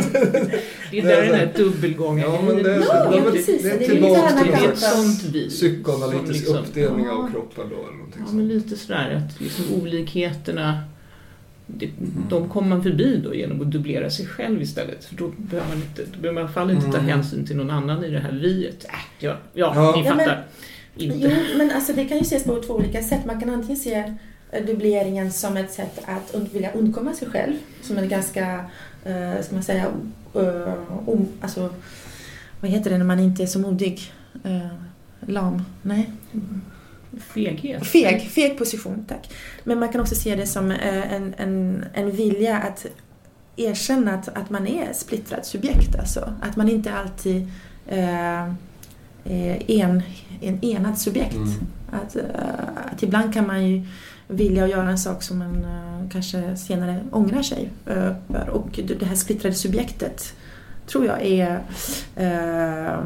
[0.91, 3.61] det är där den här dubbelgången Ja, men det, Ja, ja, men precis.
[3.63, 5.49] det är Det är tillbaka till det är någon vi.
[5.49, 7.11] psykoanalytisk som liksom- uppdelning Ja.
[7.11, 7.75] av kroppen då.
[7.75, 10.83] Eller någonting Ja, men lite sådär att liksom olikheterna
[11.77, 11.89] det,
[12.29, 15.05] de kommer man förbi då genom att dubblera sig själv istället.
[15.05, 17.09] För då behöver man, inte, då behöver man i alla fall inte ta Mm.
[17.09, 18.83] hänsyn till någon annan i det här viet.
[18.85, 18.89] Äh,
[19.19, 19.93] ja, ja, Ja.
[19.95, 20.43] ni Ja, men- fattar.
[20.97, 21.17] inte.
[21.17, 23.25] Jo, men alltså det kan ju ses på två olika sätt.
[23.25, 24.13] Man kan antingen se
[24.51, 27.53] eh, dubbleringen som ett sätt att und- vilja undkomma sig själv.
[27.81, 28.65] Som en ganska,
[29.05, 29.85] eh, ska man säga,
[30.35, 31.69] uh, om, alltså,
[32.61, 34.11] vad heter det när man inte är så modig?
[34.43, 34.67] Eh,
[35.27, 35.61] lam?
[35.81, 36.09] Nej?
[37.17, 37.87] Feghet.
[37.87, 39.31] Feg, feg position, tack.
[39.63, 42.85] Men man kan också se det som eh, en, en, en vilja att
[43.55, 45.95] erkänna att, att man är splittrat subjekt.
[45.99, 46.33] Alltså.
[46.41, 47.47] Att man inte alltid
[47.87, 48.53] eh,
[49.23, 50.01] är en,
[50.41, 51.35] en enad subjekt.
[51.35, 51.53] Mm.
[51.91, 52.23] Att, eh,
[52.93, 53.85] att ibland kan man ju
[54.27, 58.49] vilja göra en sak som man eh, kanske senare ångrar sig eh, för.
[58.49, 60.33] Och det det här splittrade subjektet
[60.87, 61.63] tror jag är
[62.15, 62.99] eh,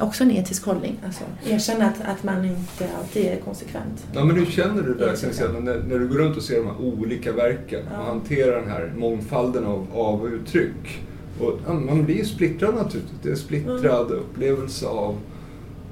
[0.00, 0.96] också en etisk hållning.
[1.06, 4.06] Alltså, erkänna att, att man inte alltid är konsekvent.
[4.12, 6.80] Ja, men hur känner du sedan när, när du går runt och ser de här
[6.80, 7.98] olika verken Ja.
[7.98, 11.00] och hanterar den här mångfalden av, av uttryck?
[11.40, 13.18] Och, ja, man blir ju splittrad naturligtvis.
[13.22, 14.18] Det är en splittrad Mm.
[14.18, 15.16] upplevelse av,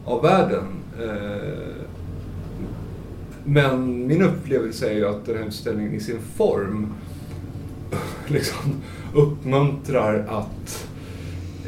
[0.04, 0.64] av världen.
[1.02, 1.84] Eh,
[3.44, 6.92] men min upplevelse är ju att den här utställningen i sin form
[8.26, 8.74] liksom
[9.14, 10.88] uppmuntrar att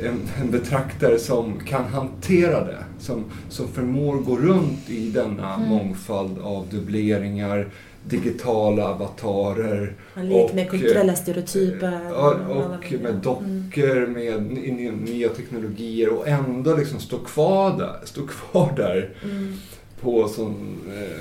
[0.05, 2.85] en, en betraktare som kan hantera det.
[2.99, 5.69] Som, som förmår gå runt i denna Mm.
[5.69, 7.69] mångfald av dubbleringar,
[8.09, 9.95] digitala avatarer.
[10.15, 12.01] Man leker med och, kulturella eh, stereotyper.
[12.15, 13.03] Alla och möjliga.
[13.03, 18.73] med dockor, med ny- ny- nya teknologier och ändå liksom stå kvar där, stå kvar
[18.77, 19.55] där Mm.
[20.01, 21.19] på sån, eh,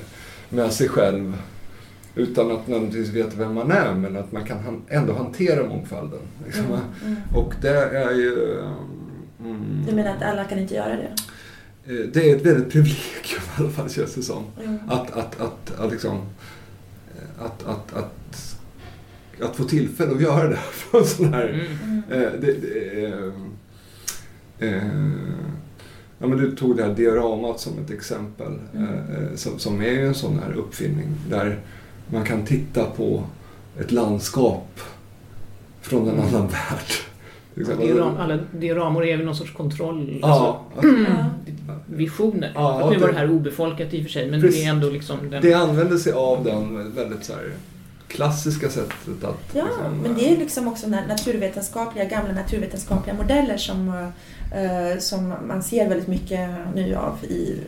[0.50, 1.34] med sig själv.
[2.16, 6.20] Utan att nödvändigtvis veta vem man är, men att man kan han, ändå hantera mångfalden.
[6.46, 6.66] Liksom.
[6.66, 7.16] Mm, mm.
[7.36, 8.60] Och det är ju...
[9.40, 11.12] Mm, Du menar att alla kan inte göra det?
[11.94, 14.44] eh, det är ett väldigt privilegium i alla fall, känns det som.
[14.64, 14.78] Mm.
[14.88, 16.18] Att, att, att, att, liksom,
[17.16, 18.58] eh, att, att, att,
[19.42, 21.48] att få tillfälle att göra det från sån här...
[21.84, 22.04] Mm.
[22.12, 23.32] Eh, det, det, eh,
[24.60, 24.84] eh,
[26.20, 28.60] ja, men du tog det här dioramat som ett exempel.
[28.76, 28.90] Mm.
[28.90, 31.60] Eh, som, som är ju en sån här uppfinning där
[32.10, 33.24] man kan titta på
[33.80, 34.80] ett landskap
[35.82, 36.92] från en annan värld.
[37.62, 37.88] Exempel.
[37.88, 40.88] Dioram, alla dioramor är väl någon sorts kontroll, Ja, alltså,
[41.68, 41.74] Ja.
[41.86, 42.52] visioner.
[42.56, 44.60] Ja, Att nu var det- det här obefolkat i och för sig, men Precis.
[44.62, 45.42] det är ändå liksom den...
[45.42, 47.52] det använder sig av den väldigt så här,
[48.08, 49.40] klassiska sättet att...
[49.54, 53.90] Ja, liksom, men det är liksom också na- naturvetenskapliga, gamla naturvetenskapliga modeller som,
[54.56, 57.60] eh, som man ser väldigt mycket nu av i,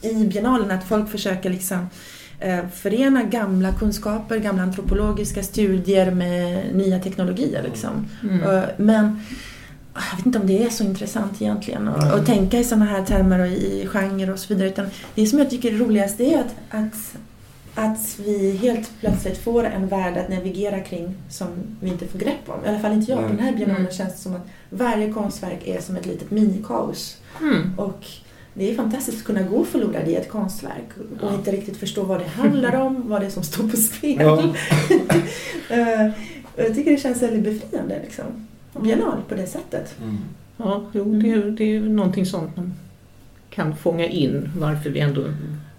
[0.00, 0.70] i biennalen.
[0.70, 1.86] Att folk försöker liksom eh,
[2.72, 7.62] förena gamla kunskaper, gamla antropologiska studier med nya teknologier.
[7.62, 8.06] Liksom.
[8.22, 8.42] Mm.
[8.42, 9.20] Eh, Men
[9.94, 13.04] jag vet inte om det är så intressant egentligen att, att tänka i sådana här
[13.04, 14.68] termer och i genre och så vidare.
[14.68, 17.16] Utan det som jag tycker är roligast är att, att,
[17.74, 21.48] att vi helt plötsligt får en värld att navigera kring som
[21.80, 22.64] vi inte får grepp om.
[22.64, 23.20] I alla fall inte jag.
[23.20, 23.36] På Nej.
[23.36, 23.92] den här biennalen Mm.
[23.92, 27.16] känns det som att varje konstverk är som ett litet minikaos.
[27.40, 27.78] Mm.
[27.78, 28.06] Och
[28.58, 30.88] det är fantastiskt att kunna gå förlorad i ett konstverk
[31.20, 31.34] och Ja.
[31.34, 34.16] inte riktigt förstå vad det handlar om, vad det är som står på spel.
[34.20, 34.42] Ja.
[35.70, 36.10] Eh,
[36.56, 38.00] jag tycker det känns väldigt befriande.
[38.02, 38.24] Liksom.
[38.82, 39.94] Biennal på det sättet.
[40.02, 40.16] Mm.
[40.56, 42.74] Ja, jo, det, är- det är någonting sånt man
[43.50, 45.24] kan fånga in varför vi ändå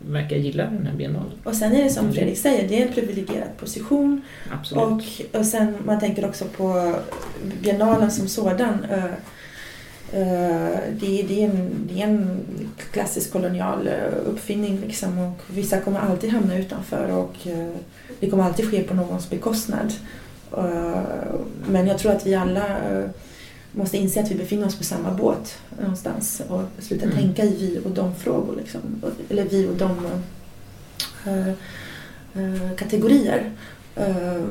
[0.10, 1.32] verkar gilla den här biennalen.
[1.44, 4.22] Och sen är det som Fredrik säger, det är en privilegierad position.
[4.52, 4.84] Absolut.
[5.34, 6.96] Och, och sen man tänker också på
[7.62, 8.78] biennalen som sådan.
[10.14, 12.40] Eh, det, det, är en, det är en
[12.92, 13.94] klassisk kolonial eh,
[14.26, 17.70] uppfinning liksom, och vissa kommer alltid hamna utanför och eh,
[18.20, 19.94] det kommer alltid ske på någons bekostnad.
[21.68, 22.66] Men jag tror att vi alla
[23.72, 27.18] måste inse att vi befinner oss på samma båt någonstans och sluta Mm.
[27.18, 28.56] tänka i vi och de-frågor.
[28.56, 28.82] Liksom.
[29.30, 29.92] Eller vi och de
[31.26, 31.48] eh,
[32.44, 33.52] eh, kategorier.
[33.96, 34.44] Eh,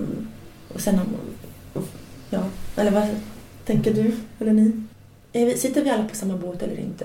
[0.74, 1.00] och sen
[2.30, 2.44] ja,
[2.76, 3.09] eller vad
[3.64, 4.72] tänker du eller ni?
[5.33, 7.05] Är vi, sitter vi alla på samma båt eller inte?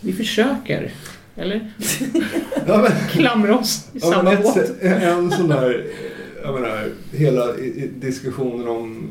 [0.00, 0.92] Vi försöker,
[1.36, 1.70] eller?
[2.66, 4.82] Ja, men, Klamra oss i Ja, samma ett, båt.
[4.82, 5.86] en sån där,
[6.42, 7.52] jag menar, hela
[7.96, 9.10] diskussionen om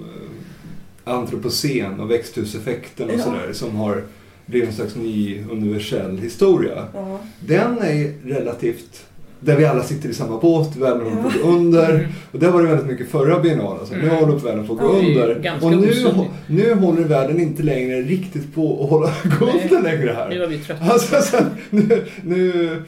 [1.05, 3.23] eh, antropocen och växthuseffekten och Ja.
[3.23, 4.03] sådär som har
[4.45, 6.87] blivit en slags ny universell historia.
[6.93, 7.19] Ja.
[7.39, 9.05] Den är relativt,
[9.39, 11.55] där vi alla sitter i samma båt, världen håller på att gå Mm.
[11.55, 12.07] under.
[12.31, 13.79] Och det var det väldigt mycket förra biennalen.
[13.79, 14.15] Alltså, Nu Mm.
[14.15, 15.57] håller världen på att gå under.
[15.61, 19.07] Och nu, nu håller världen inte längre riktigt på att hålla,
[19.39, 20.29] gå under längre här.
[20.29, 20.83] Nu var vi trötta.
[20.91, 21.37] Alltså, så,
[21.69, 22.83] nu, nu,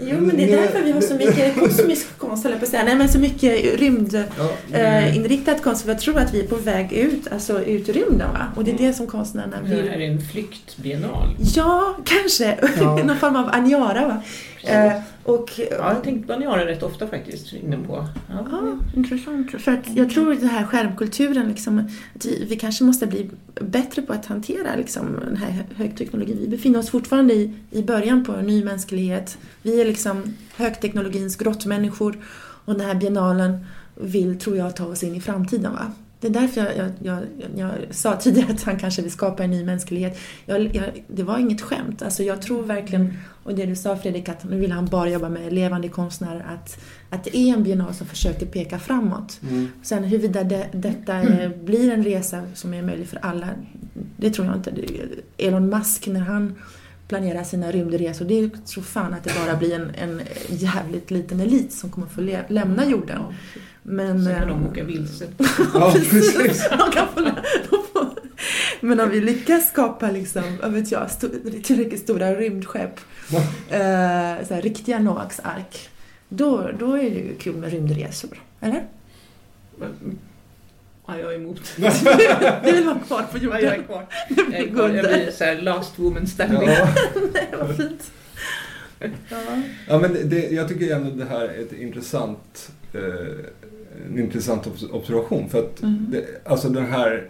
[0.00, 2.70] Jo, men det är därför vi har så mycket kosmisk konst, höll jag på att
[2.70, 2.84] säga.
[2.84, 4.24] Nej, men så mycket rymd...
[4.72, 7.92] ja, Eh, konst, för jag tror att vi är på väg ut, alltså ut i
[7.92, 8.28] rymden.
[8.32, 8.46] Va?
[8.56, 9.86] Och det är det som konstnärerna Det här vill.
[9.92, 11.28] är en flyktbiennal.
[11.54, 12.58] Ja, kanske.
[12.80, 12.96] Ja.
[13.04, 14.08] Någon form av Aniara.
[14.08, 14.22] Va?
[14.64, 14.92] Eh,
[15.24, 18.06] och, Ja, jag har tänkt på Aniara rätt ofta faktiskt, inne på.
[18.28, 18.46] Ja.
[18.50, 18.60] Ja,
[18.96, 19.50] intressant.
[19.62, 21.78] För att jag tror att den här skärmkulturen, liksom,
[22.16, 26.38] att vi, vi kanske måste bli bättre på att hantera liksom, den här hö- högteknologin.
[26.40, 29.38] Vi befinner oss fortfarande i, i början på en ny mänsklighet.
[29.62, 30.22] Vi är liksom
[30.56, 32.18] högteknologins grottmänniskor
[32.64, 35.72] och den här biennalen vill, tror jag, ta oss in i framtiden.
[35.72, 35.92] Va?
[36.22, 37.20] Det är därför jag, jag, jag,
[37.56, 40.18] jag sa tidigare att han kanske vill skapa en ny mänsklighet.
[41.08, 42.02] Det var inget skämt.
[42.02, 45.28] Alltså jag tror verkligen, och det du sa Fredrik, att nu vill han bara jobba
[45.28, 49.40] med levande konstnärer, att, att det är en biennal som försöker peka framåt.
[49.42, 49.68] mm.
[49.82, 53.48] Sen huruvida det, detta eh, blir en resa som är möjlig för alla,
[54.16, 54.72] det tror jag inte.
[55.38, 56.54] Elon Musk, när han
[57.12, 61.72] planerar sina rymdresor, det tror fan att det bara blir en, en jävligt liten elit
[61.72, 63.22] som kommer få le, lämna jorden.
[63.82, 65.26] Men, Sen kan de åka vilse.
[65.74, 66.68] Ja, precis.
[66.70, 68.06] de kan få, lä- de får,
[68.80, 71.28] men om vi lyckas skapa liksom, vad vet jag, sto,
[71.62, 73.00] tillräckligt stora rymdskepp,
[73.70, 75.88] eh, så här, riktiga Noaks ark,
[76.28, 78.42] då, då är det ju kul med rymdresor.
[78.60, 78.84] Eller?
[81.12, 81.60] Ja, jag är emot.
[82.64, 83.64] Du vill vara kvar på Ja, jorden?
[83.64, 84.06] jag är kvar.
[84.52, 84.88] Jag kvar.
[84.88, 86.68] Jag blir så här last woman standing.
[86.68, 86.88] Ja.
[87.34, 88.10] Nej, vad fint.
[89.30, 89.36] Ja.
[89.88, 93.00] Ja, men det, jag tycker ändå det här är ett intressant, eh,
[94.06, 95.48] en intressant obs- observation.
[95.48, 96.06] För att Mm.
[96.10, 97.28] det, alltså den här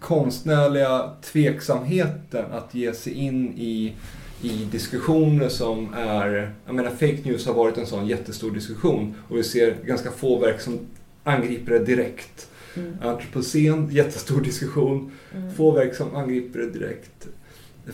[0.00, 3.92] konstnärliga tveksamheten att ge sig in i,
[4.42, 6.52] i diskussioner som är...
[6.66, 10.38] Jag menar, fake news har varit en sån jättestor diskussion och vi ser ganska få
[10.38, 10.78] verk som
[11.24, 12.48] angriper det direkt.
[12.76, 12.96] Mm.
[13.02, 15.10] Antropocen, jättestor diskussion.
[15.56, 17.28] Få verk som angriper det direkt.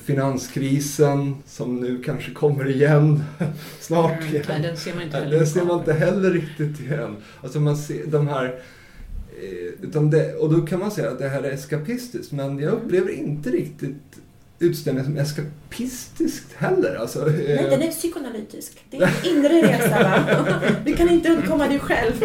[0.05, 3.23] Finanskrisen som nu kanske kommer igen
[3.81, 4.21] snart.
[4.21, 4.45] Mm, igen.
[4.49, 5.39] nej, den ser man inte heller.
[5.39, 7.17] Det ser man inte heller riktigt igen.
[7.43, 8.61] Alltså man ser de här...
[9.93, 13.11] eh, det, och då kan man säga att det här är eskapistiskt, men jag upplever
[13.11, 14.19] inte riktigt
[14.65, 16.95] utställningen som eskapistiskt heller.
[16.95, 18.85] Alltså, Nej, eh, den är psykoanalytisk.
[18.91, 20.61] Det är en inre resa va?
[20.85, 22.13] Du kan inte undkomma dig själv.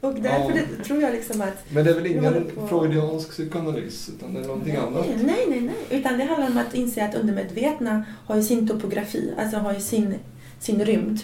[0.00, 0.62] Och därför Ja.
[0.78, 1.64] det, tror jag liksom att...
[1.70, 5.06] men det är väl ingen på- freudiansk psykoanalys, utan det är någonting annat.
[5.22, 5.98] Nej, nej, nej.
[6.00, 9.80] Utan det handlar om att inse att undermedvetna har ju sin topografi, alltså har ju
[9.80, 10.14] sin,
[10.60, 11.18] sin rymd.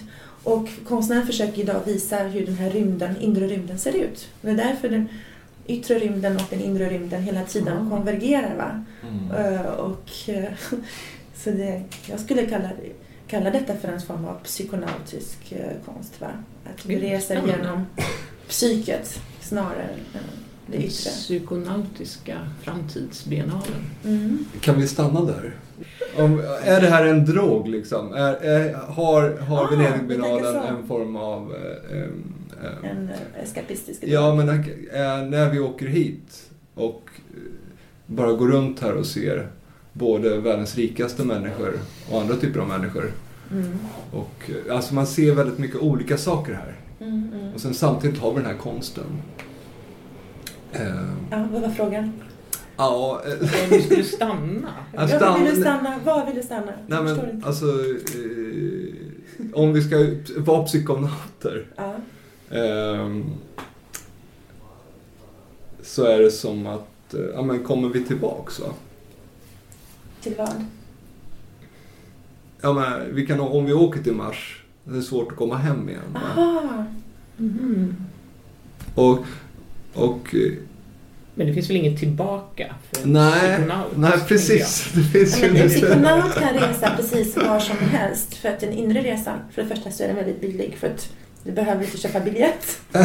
[0.44, 4.28] Och konstnären försöker idag visa hur den här rymden, inre rymden ser ut.
[4.42, 5.08] Det är därför den
[5.66, 7.90] yttre rymden och den inre rymden hela tiden Mm.
[7.90, 8.56] konvergerar.
[8.56, 8.84] Va?
[9.10, 9.54] Mm.
[9.54, 10.44] Eh, och, eh,
[11.34, 12.70] så det, jag skulle kalla,
[13.26, 16.20] kalla detta för en form av psykonautisk eh, konst.
[16.20, 16.28] Va?
[16.64, 17.86] Att vi reser genom
[18.48, 20.20] psyket snarare än
[20.66, 21.10] det Den yttre.
[21.10, 23.84] psykonautiska framtidsbiennalen.
[24.04, 24.44] Mm.
[24.60, 25.54] Kan vi stanna där?
[26.16, 28.12] Om, är det här en drog liksom?
[28.14, 31.54] Är, är, har har Ah, Venedigbiennalen en form av...
[31.54, 32.34] Eh, em,
[32.82, 37.40] En eh, eskapistisk Ja, men eh, när vi åker hit och eh,
[38.06, 39.48] bara går runt här och ser
[39.92, 41.72] både världens rikaste människor
[42.10, 43.12] och andra typer av människor.
[43.52, 43.78] Mm.
[44.12, 46.74] Och, alltså man ser väldigt mycket olika saker här.
[47.00, 47.54] Mm, mm.
[47.54, 49.04] Och sen samtidigt har vi den här konsten.
[50.72, 50.86] Eh,
[51.30, 52.12] Ja, vad var frågan?
[52.76, 53.22] ja,
[53.70, 54.68] Om du skulle stanna.
[54.96, 55.98] Att Ja, var vill du stanna- stanna?
[56.04, 56.72] Var vill du stanna?
[56.86, 57.66] nej Jag men alltså...
[57.66, 59.96] Eh, om vi ska
[60.36, 61.94] vara psykonauter Ja.
[62.50, 63.24] Ehm,
[65.82, 68.66] så är det som att, eh, ja men kommer vi tillbaks va?
[70.20, 70.64] Till vad?
[72.60, 75.88] Ja men vi kan, om vi åker till Mars, det är svårt att komma hem
[75.88, 76.00] igen.
[76.12, 76.20] Va?
[76.36, 76.84] Aha!
[77.36, 77.96] Mhm.
[78.94, 79.18] Och,
[79.94, 80.52] och eh,
[81.34, 84.92] Men det finns väl inget tillbaka för nej, psykonaut, nej precis.
[84.94, 88.34] Det finns ju en psykonaut kan resa precis var som helst.
[88.34, 90.76] För att den inre resan, för det första så är den väldigt billig.
[90.78, 91.12] För att
[91.44, 92.80] du behöver inte köpa biljett.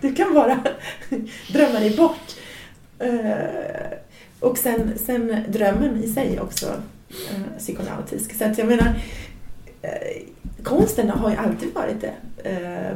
[0.00, 0.60] Du kan bara
[1.52, 2.36] drömma dig bort.
[2.98, 3.98] Eh,
[4.40, 6.66] Och sen, sen drömmen i sig också
[7.10, 8.34] eh, psykonautisk.
[8.38, 8.94] Så att jag menar,
[9.82, 10.22] eh,
[10.62, 12.12] konsten har ju alltid varit det,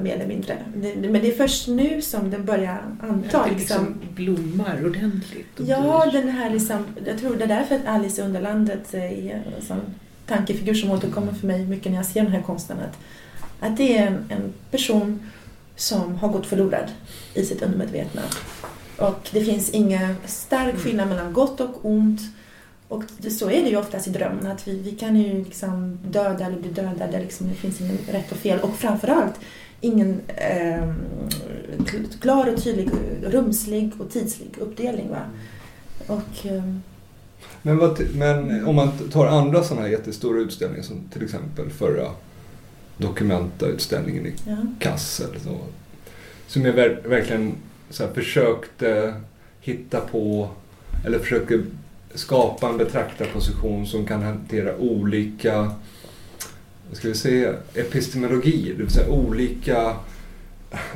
[0.02, 0.56] mer eller mindre.
[0.74, 5.48] Men det är först nu som den börjar anta Att det liksom, liksom blommar ordentligt.
[5.56, 9.62] Ja, den här liksom, jag tror det är därför att Alice i Underlandet är en
[9.66, 9.80] sån
[10.32, 12.76] tankefigur som återkommer för mig mycket när jag ser den här konsten.
[12.80, 12.98] Att,
[13.60, 15.30] att det är en, en person
[15.76, 16.90] som har gått förlorad
[17.34, 18.22] i sitt undermedvetna.
[18.98, 22.20] Och det finns ingen stark skillnad mellan gott och ont.
[22.88, 26.46] Och så är det ju oftast i drömmen, att vi, vi kan ju liksom döda
[26.46, 28.60] eller bli dödade, liksom, det finns ingen rätt och fel.
[28.60, 29.34] Och framförallt
[29.80, 30.92] ingen eh,
[32.20, 32.90] klar och tydlig
[33.22, 35.10] rumslig och tidslig uppdelning.
[35.10, 35.20] Va?
[36.06, 36.74] Och, eh,
[37.62, 42.10] Men, vad, men om man tar andra sådana här jättestora utställningar som till exempel förra
[42.96, 44.56] Documenta-utställningen i ja.
[44.78, 45.40] Kassel.
[45.44, 45.58] Så,
[46.46, 47.52] som jag ver- verkligen
[47.90, 49.14] så här, försökte
[49.60, 50.48] hitta på,
[51.06, 51.64] eller försöker
[52.14, 55.70] skapa en betraktarposition som kan hantera olika,
[56.92, 59.96] ska vi säga, epistemologier, det vill säga olika,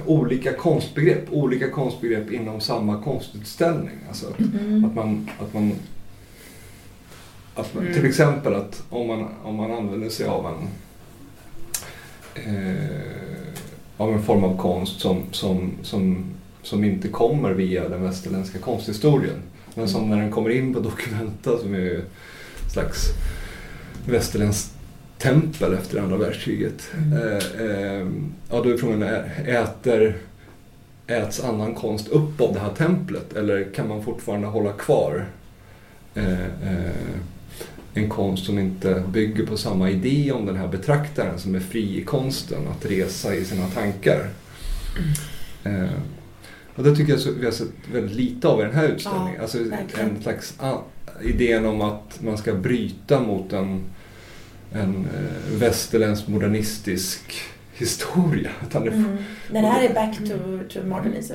[0.06, 3.98] olika konstbegrepp, olika konstbegrepp inom samma konstutställning.
[4.08, 4.84] Alltså, Mm.
[4.84, 5.72] att man, att man,
[7.56, 7.94] att man Mm.
[7.94, 10.68] till exempel att om man, om man använder sig av en
[12.34, 13.56] eh,
[13.96, 16.24] av en form av konst som, som, som,
[16.62, 19.42] som inte kommer via den västerländska konsthistorien.
[19.74, 21.98] Men som när den kommer in på Documenta som är
[22.66, 23.08] ett slags
[24.08, 24.72] västerländskt
[25.18, 26.90] tempel efter andra världskriget.
[27.12, 28.06] Eh, eh,
[28.50, 29.02] ja, då är frågan,
[29.46, 30.16] äter,
[31.06, 35.26] äts annan konst upp av det här templet eller kan man fortfarande hålla kvar
[36.14, 36.90] eh, eh,
[37.96, 41.98] en konst som inte bygger på samma idé om den här betraktaren som är fri
[42.00, 44.28] i konsten att resa i sina tankar.
[45.64, 45.90] Eh,
[46.74, 49.34] och det tycker jag så, vi har sett väldigt lite av i den här utställningen.
[49.36, 50.10] Ja, alltså verkligen.
[50.16, 50.78] en slags a,
[51.22, 53.84] idén om att man ska bryta mot en,
[54.72, 57.20] en eh, västerländsk modernistisk
[57.74, 58.50] historia.
[58.68, 59.16] Utan det, Mm.
[59.50, 60.34] Den här är back to,
[60.80, 61.34] to modernism.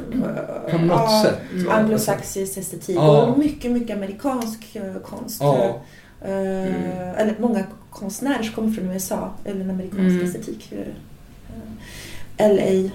[0.71, 1.39] På något sätt.
[1.53, 1.65] Mm.
[1.65, 1.73] va?
[1.73, 3.21] Anglosaxisk estetik Ja.
[3.25, 5.41] och mycket, mycket amerikansk eh, konst.
[5.41, 5.81] Ja.
[6.21, 10.25] Eh, Eller många konstnärer som kommer från USA, eller en amerikansk Mm.
[10.25, 10.71] estetik.
[10.71, 12.91] Eh, LA, eh,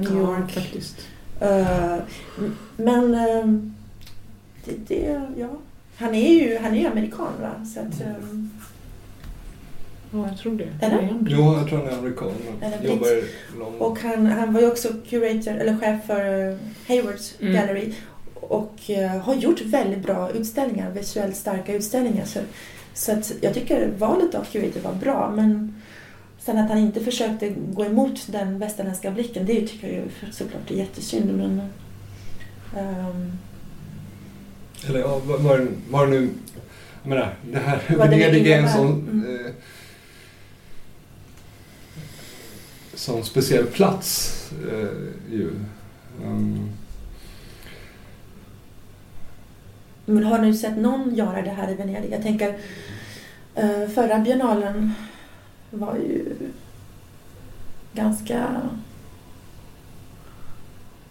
[0.00, 0.96] New Ja, York, faktiskt.
[2.76, 3.12] Men
[4.64, 5.48] det, det, ja.
[5.96, 7.64] Han är ju han är ju amerikan va?
[7.74, 8.02] Så att,
[10.12, 10.86] Ja, jag tror det.
[10.86, 11.18] Eller?
[11.28, 12.32] Jo, jag tror han är amerikan.
[12.60, 13.24] Men Jobbar i
[13.58, 13.80] London.
[13.80, 17.52] och han, han var ju också curator, eller chef för Haywards Mm.
[17.54, 17.92] Gallery.
[18.48, 22.24] Och eh, har gjort väldigt bra utställningar, visuellt starka utställningar.
[22.24, 22.40] Så,
[22.94, 25.32] så att jag tycker valet av curator var bra.
[25.36, 25.74] Men
[26.38, 30.74] sen att han inte försökte gå emot den västerländska blicken, det tycker jag såklart är
[30.74, 31.36] jättesynd.
[31.36, 31.60] Men,
[32.76, 33.32] ehm,
[34.88, 36.30] Eller ja, var var nu...
[37.02, 39.08] Jag menar, det här Venedig är en sån...
[39.10, 39.46] Mm.
[39.46, 39.52] Eh,
[42.94, 44.34] sån speciell plats
[44.72, 45.50] eh, ju.
[46.24, 46.70] Um,
[50.04, 52.12] Men har ni sett någon göra det här i Venedig?
[52.12, 52.58] Jag tänker,
[53.54, 54.94] eh, förra biennalen
[55.70, 56.36] var ju
[57.92, 58.46] ganska...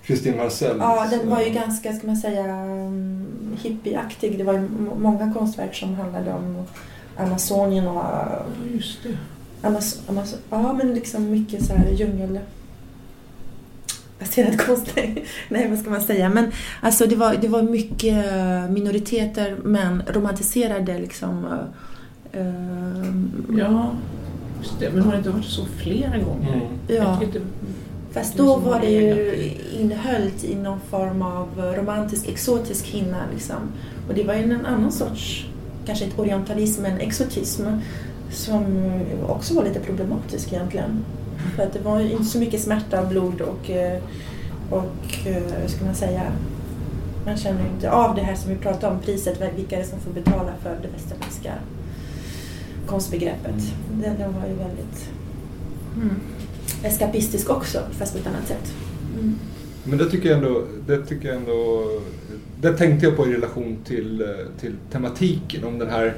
[0.03, 0.77] Kristin Marcel.
[0.79, 4.37] Ja, den var ju ganska, ska man säga, mm, hippieaktig.
[4.37, 6.65] Det var ju många konstverk som handlade om
[7.17, 7.95] Amazonien och...
[7.95, 8.41] Ja,
[8.73, 9.17] just det.
[9.67, 12.39] Amaz Amaz ja, men liksom mycket så här djungel...
[14.23, 14.87] baserad konst.
[15.49, 16.29] Nej, vad ska man säga?
[16.29, 16.51] Men
[16.81, 21.45] alltså det var, det var mycket eh, minoriteter men romantiserade liksom...
[22.31, 23.13] eh, eh,
[23.57, 23.91] Ja,
[24.61, 24.89] just det.
[24.89, 26.55] Men har det inte varit så flera gånger?
[26.55, 26.67] Mm.
[26.87, 27.23] Ja.
[27.23, 27.41] Inte...
[28.11, 29.49] Fast då var det ju
[29.79, 33.17] innehöllt i någon form av romantisk, exotisk hinna.
[33.33, 33.55] Liksom.
[34.07, 35.45] Och det var ju en annan sorts,
[35.85, 37.63] kanske inte orientalism, men exotism
[38.31, 38.91] som
[39.27, 41.05] också var lite problematisk egentligen.
[41.55, 44.01] För att det var ju inte så mycket smärta och blod och, eh,
[44.69, 46.21] och eh, hur ska man säga,
[47.25, 49.99] man känner inte av det här som vi pratade om, priset, vilka är det som
[49.99, 51.53] får betala för det västerländska
[52.87, 53.55] konstbegreppet.
[53.93, 55.09] Det, det var ju väldigt
[55.95, 56.15] Mm.
[56.83, 58.73] eskapistisk också, fast på ett annat sätt.
[59.19, 59.35] Mm.
[59.83, 61.87] Men det tycker jag ändå, det tycker jag ändå,
[62.61, 64.27] det tänkte jag på i relation till, eh,
[64.59, 66.13] till tematiken om den här,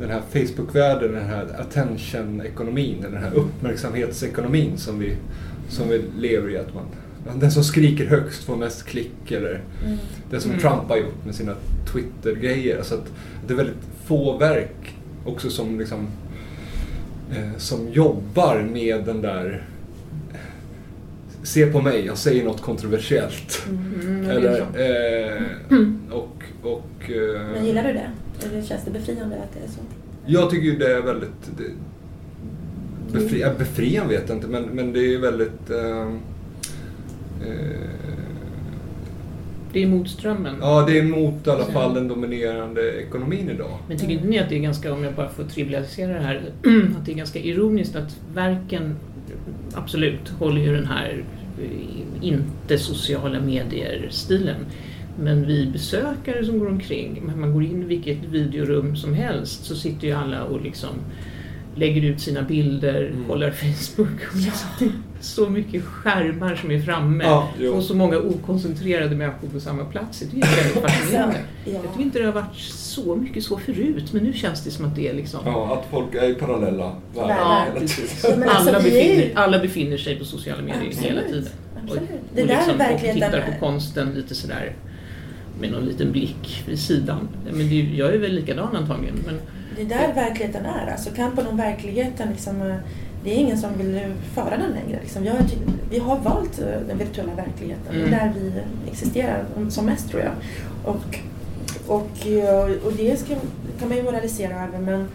[0.00, 5.16] den här Facebook-världen, den här attention-ekonomin, den här uppmärksamhetsekonomin som vi,
[5.68, 6.58] som vi lever i.
[6.58, 6.84] Att man,
[7.40, 9.98] den som skriker högst får mest klick eller Mm.
[10.30, 10.60] det som Mm.
[10.62, 11.54] Trump har gjort med sina
[11.92, 12.78] Twitter-grejer.
[12.78, 13.12] Alltså att
[13.46, 13.76] det är väldigt
[14.06, 14.94] få verk
[15.24, 16.06] också som liksom
[17.30, 19.64] eh, som jobbar med den där
[21.42, 23.62] Se på mig, jag säger något kontroversiellt.
[23.68, 25.42] Mm, är Eller, eh,
[26.10, 28.10] och, och, eh, Men gillar du det?
[28.44, 29.80] Eller känns det befriande att det är så?
[30.26, 31.50] Jag tycker ju det är väldigt...
[31.58, 31.64] Det,
[33.12, 35.70] befri, ja, befriande vet jag inte, men, men det är väldigt...
[35.70, 36.08] Eh,
[37.48, 37.90] eh,
[39.72, 40.56] Det är mot strömmen.
[40.60, 43.78] ja, det är emot i alla fall den dominerande ekonomin idag.
[43.88, 46.42] Men tycker inte ni att det är ganska, om jag bara får trivialisera det här,
[46.98, 48.96] att det är ganska ironiskt att verken
[49.74, 51.24] absolut håller ju den här
[51.62, 54.56] eh, inte sociala medier-stilen.
[55.20, 59.64] Men vi besökare som går omkring, när man går in i vilket videorum som helst
[59.64, 60.88] så sitter ju alla och liksom
[61.74, 63.24] lägger ut sina bilder, Mm.
[63.28, 64.18] kollar Facebook.
[64.30, 64.68] Och liksom,
[65.18, 69.84] är så mycket skärmar som är framme Ja, och så många okoncentrerade människor på samma
[69.84, 70.20] plats.
[70.32, 71.38] Det är väldigt fascinerande.
[71.64, 71.72] Ja.
[71.72, 74.84] Jag tycker inte det har varit så mycket så förut, men nu känns det som
[74.84, 75.40] att det är liksom...
[75.44, 78.42] Ja, att folk är i parallella världar Ja, hela tiden.
[78.46, 81.10] Ja, alltså, alla, ju- befinner, alla befinner sig på sociala medier Absolut.
[81.10, 81.52] hela tiden.
[81.82, 82.02] Absolut.
[82.32, 84.72] Och, och, liksom, och tittar på konsten lite sådär
[85.60, 87.28] med någon liten blick vid sidan.
[87.44, 89.16] Men det, jag är väl likadan antagligen.
[89.26, 89.40] Men,
[89.76, 90.92] Det är där verkligheten är.
[90.92, 92.76] Alltså kampen om verkligheten, liksom, eh,
[93.24, 94.00] det är ingen som vill
[94.34, 95.00] föra den längre.
[95.02, 95.24] Liksom.
[95.24, 95.34] Jag,
[95.90, 97.92] vi har valt eh, den virtuella verkligheten.
[97.94, 98.12] Det Mm.
[98.14, 98.52] är där vi
[98.90, 100.32] existerar som mest tror jag.
[100.84, 101.18] Och,
[101.86, 103.34] och, eh, och det ska,
[103.78, 105.06] kan man ju moralisera över men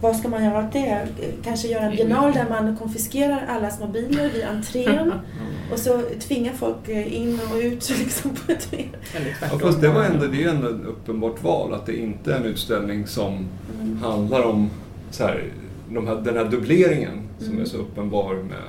[0.00, 1.08] vad ska man göra åt det?
[1.44, 5.12] Kanske göra en biennal där man konfiskerar allas mobiler vid entrén
[5.72, 8.68] och så tvingar folk eh, in och ut liksom på ett
[9.40, 12.32] Ja, fast det, var ändå, det är ju ändå ett uppenbart val att det inte
[12.32, 13.46] är en utställning som
[14.02, 14.70] handlar om
[15.10, 15.44] så här,
[15.90, 18.62] de här, den här dubbleringen som är så uppenbar med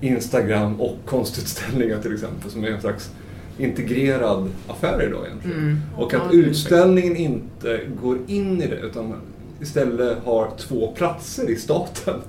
[0.00, 3.10] Instagram och konstutställningar till exempel som är en slags
[3.58, 5.58] integrerad affär idag egentligen.
[5.58, 5.80] Mm.
[5.96, 9.14] Och att utställningen inte går in i det utan
[9.60, 12.20] istället har två platser i staten.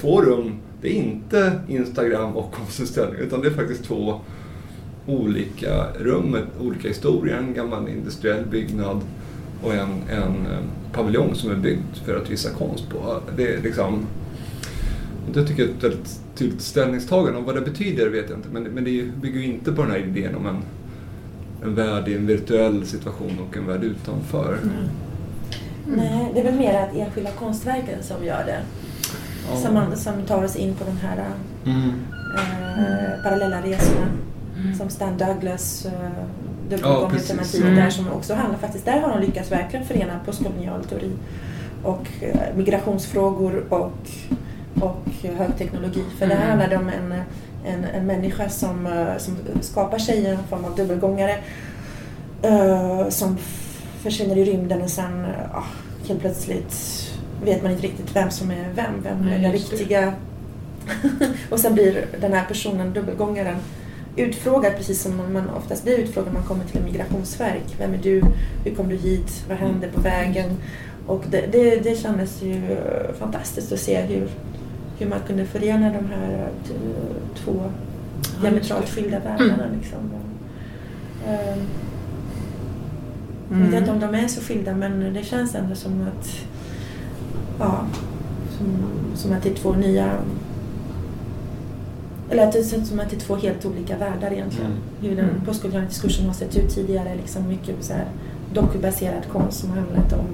[0.00, 0.58] Två rum.
[0.82, 4.20] Det är inte Instagram och konstutställning utan det är faktiskt två
[5.06, 7.36] olika rum med olika historier.
[7.36, 9.00] En gammal industriell byggnad
[9.62, 10.58] och en, en eh,
[10.92, 13.20] paviljong som är byggd för att visa konst på.
[13.36, 14.06] Det är liksom...
[15.32, 17.38] Det tycker jag är ett väldigt tydligt ställningstagande.
[17.38, 18.48] Och vad det betyder vet jag inte.
[18.52, 20.62] Men, men det bygger ju inte på den här idén om en,
[21.62, 24.58] en värld i en virtuell situation och en värld utanför.
[25.86, 28.58] Nej, det är väl mer att enskilda konstverken som gör det.
[29.50, 29.56] Ja.
[29.56, 31.24] Som, man, som tar oss in på de här
[31.66, 31.92] Mm.
[32.78, 34.06] eh, parallella resorna.
[34.78, 35.92] som Stan Douglas uh,
[36.70, 37.60] Ja, dubbelgångartematik precis.
[37.60, 37.74] Mm.
[37.76, 41.10] där som också handlar faktiskt, där har de lyckats verkligen förena postkolonial teori
[41.82, 43.92] och eh, migrationsfrågor och,
[44.80, 45.02] och
[45.38, 46.02] högteknologi.
[46.18, 46.58] För det här Mm.
[46.60, 47.12] handlar om en,
[47.74, 51.36] en, en människa som, eh, som skapar sig en form av dubbelgångare
[52.42, 53.36] eh, som
[54.06, 55.62] försvinner i rymden och sen ah,
[56.08, 56.74] helt plötsligt
[57.44, 59.76] vet man inte riktigt vem som är vem, vem är Nej, den just det.
[59.76, 60.12] riktiga.
[61.50, 63.56] och sen blir den här personen, dubbelgångaren,
[64.16, 67.76] utfrågad precis som man oftast blir utfrågad när man kommer till en migrationsverk.
[67.78, 68.22] Vem är du?
[68.64, 69.44] Hur kom du hit?
[69.48, 70.56] Vad hände på vägen?
[71.06, 72.76] Och det, det, det kändes ju
[73.18, 74.28] fantastiskt att se hur,
[74.98, 76.48] hur man kunde förena de här
[77.44, 77.62] två
[78.42, 79.64] diametralt skilda världarna.
[79.80, 80.10] Liksom.
[83.52, 86.28] Ehm, Jag vet inte om de är så skilda men det känns ändå som att
[87.58, 87.80] ja,
[88.58, 88.66] som,
[89.14, 90.10] som att det är två nya
[92.30, 94.70] eller att det känns som att det är två helt olika världar egentligen.
[94.70, 94.82] Mm.
[95.00, 95.40] Hur den Mm.
[95.46, 97.14] postkoloniala diskursen har sett ut tidigare.
[97.14, 98.04] Liksom mycket så här
[98.54, 100.26] dokubaserad konst som har handlat om,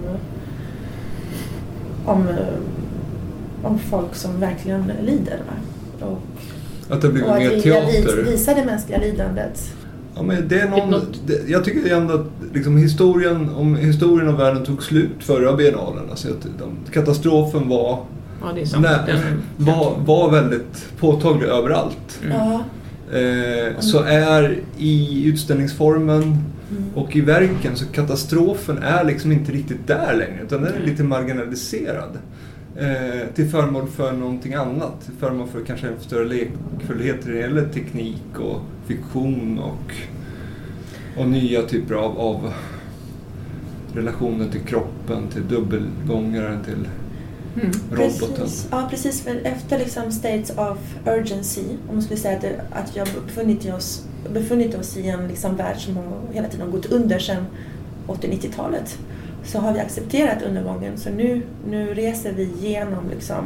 [2.05, 2.29] om,
[3.63, 5.39] om folk som verkligen lider.
[5.47, 6.07] Va?
[6.07, 6.19] Och,
[6.95, 8.23] Att det att mer vi teater.
[8.25, 9.73] visar det mänskliga lidandet.
[10.15, 10.95] Ja, men det är någon,
[11.27, 16.11] det, jag tycker ändå att liksom historien, om historien av världen tog slut förra biennalen.
[16.11, 17.99] Alltså att de, katastrofen var,
[18.43, 18.87] Ja, det är sant.
[19.07, 19.17] nej,
[19.57, 22.21] var, var väldigt påtaglig överallt.
[22.25, 22.37] Mm.
[23.13, 26.39] Eh, så är i utställningsformen
[26.79, 26.85] Mm.
[26.95, 31.03] och i verken så katastrofen är liksom inte riktigt där längre utan den är lite
[31.03, 32.19] marginaliserad.
[32.77, 35.05] Eh, till förmån för någonting annat.
[35.05, 39.95] Till förmån för kanske en större lekfullhet när det gäller teknik och fiktion och,
[41.21, 42.53] och nya typer av, av
[43.95, 46.89] relationer till kroppen, till dubbelgångaren, till
[47.57, 47.71] Mm.
[47.91, 48.37] roboten.
[48.37, 49.23] Precis, ja, precis.
[49.23, 53.75] För efter liksom states of urgency, om man skulle säga att, det, att jag befunnit
[53.75, 57.47] oss, befunnit oss i en liksom värld som har hela tiden gått under sedan
[58.07, 58.99] 80-90-talet,
[59.45, 60.97] så har vi accepterat undergången.
[60.99, 63.45] Så nu, nu reser vi genom liksom,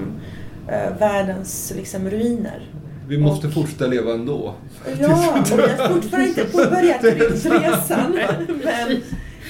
[0.69, 2.71] eh, världens liksom, ruiner.
[3.09, 4.55] Vi måste Och- fortsätta leva ändå.
[4.87, 8.13] Ja, men vi har fortfarande inte påbörjat resan.
[8.65, 9.01] Men,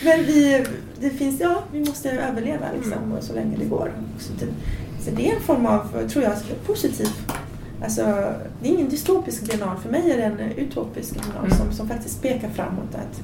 [0.04, 0.64] men vi,
[1.00, 3.92] det finns, ja, vi måste överleva liksom, och så länge det går.
[4.18, 4.46] Så det,
[5.04, 6.32] så det är en form av, tror jag,
[6.66, 7.08] positiv
[7.84, 8.02] Alltså,
[8.62, 9.76] det är ingen dystopisk biennal.
[9.82, 11.58] För mig är det en utopisk biennal Mm.
[11.58, 12.94] som, som faktiskt pekar framåt.
[12.94, 13.20] Att,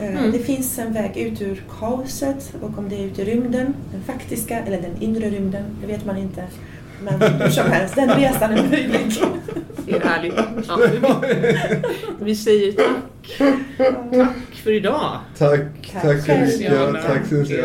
[0.00, 0.32] Mm.
[0.32, 4.02] Det finns en väg ut ur kaoset och om det är ut i rymden, den
[4.06, 6.44] faktiska eller den inre rymden, det vet man inte.
[7.02, 9.12] Men hur som helst, den resan är möjlig.
[9.86, 10.34] Det är härligt.
[10.68, 11.22] Ja,
[12.20, 13.50] vi, säger tack.
[14.12, 15.18] Tack för idag.
[15.38, 15.60] Tack,
[15.92, 16.72] Tack tack så mycket.
[17.06, 17.64] Tack så mycket.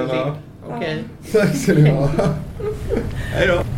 [0.69, 1.03] Okej.
[1.31, 2.09] Tack ska ni ha.
[3.33, 3.74] Hej då.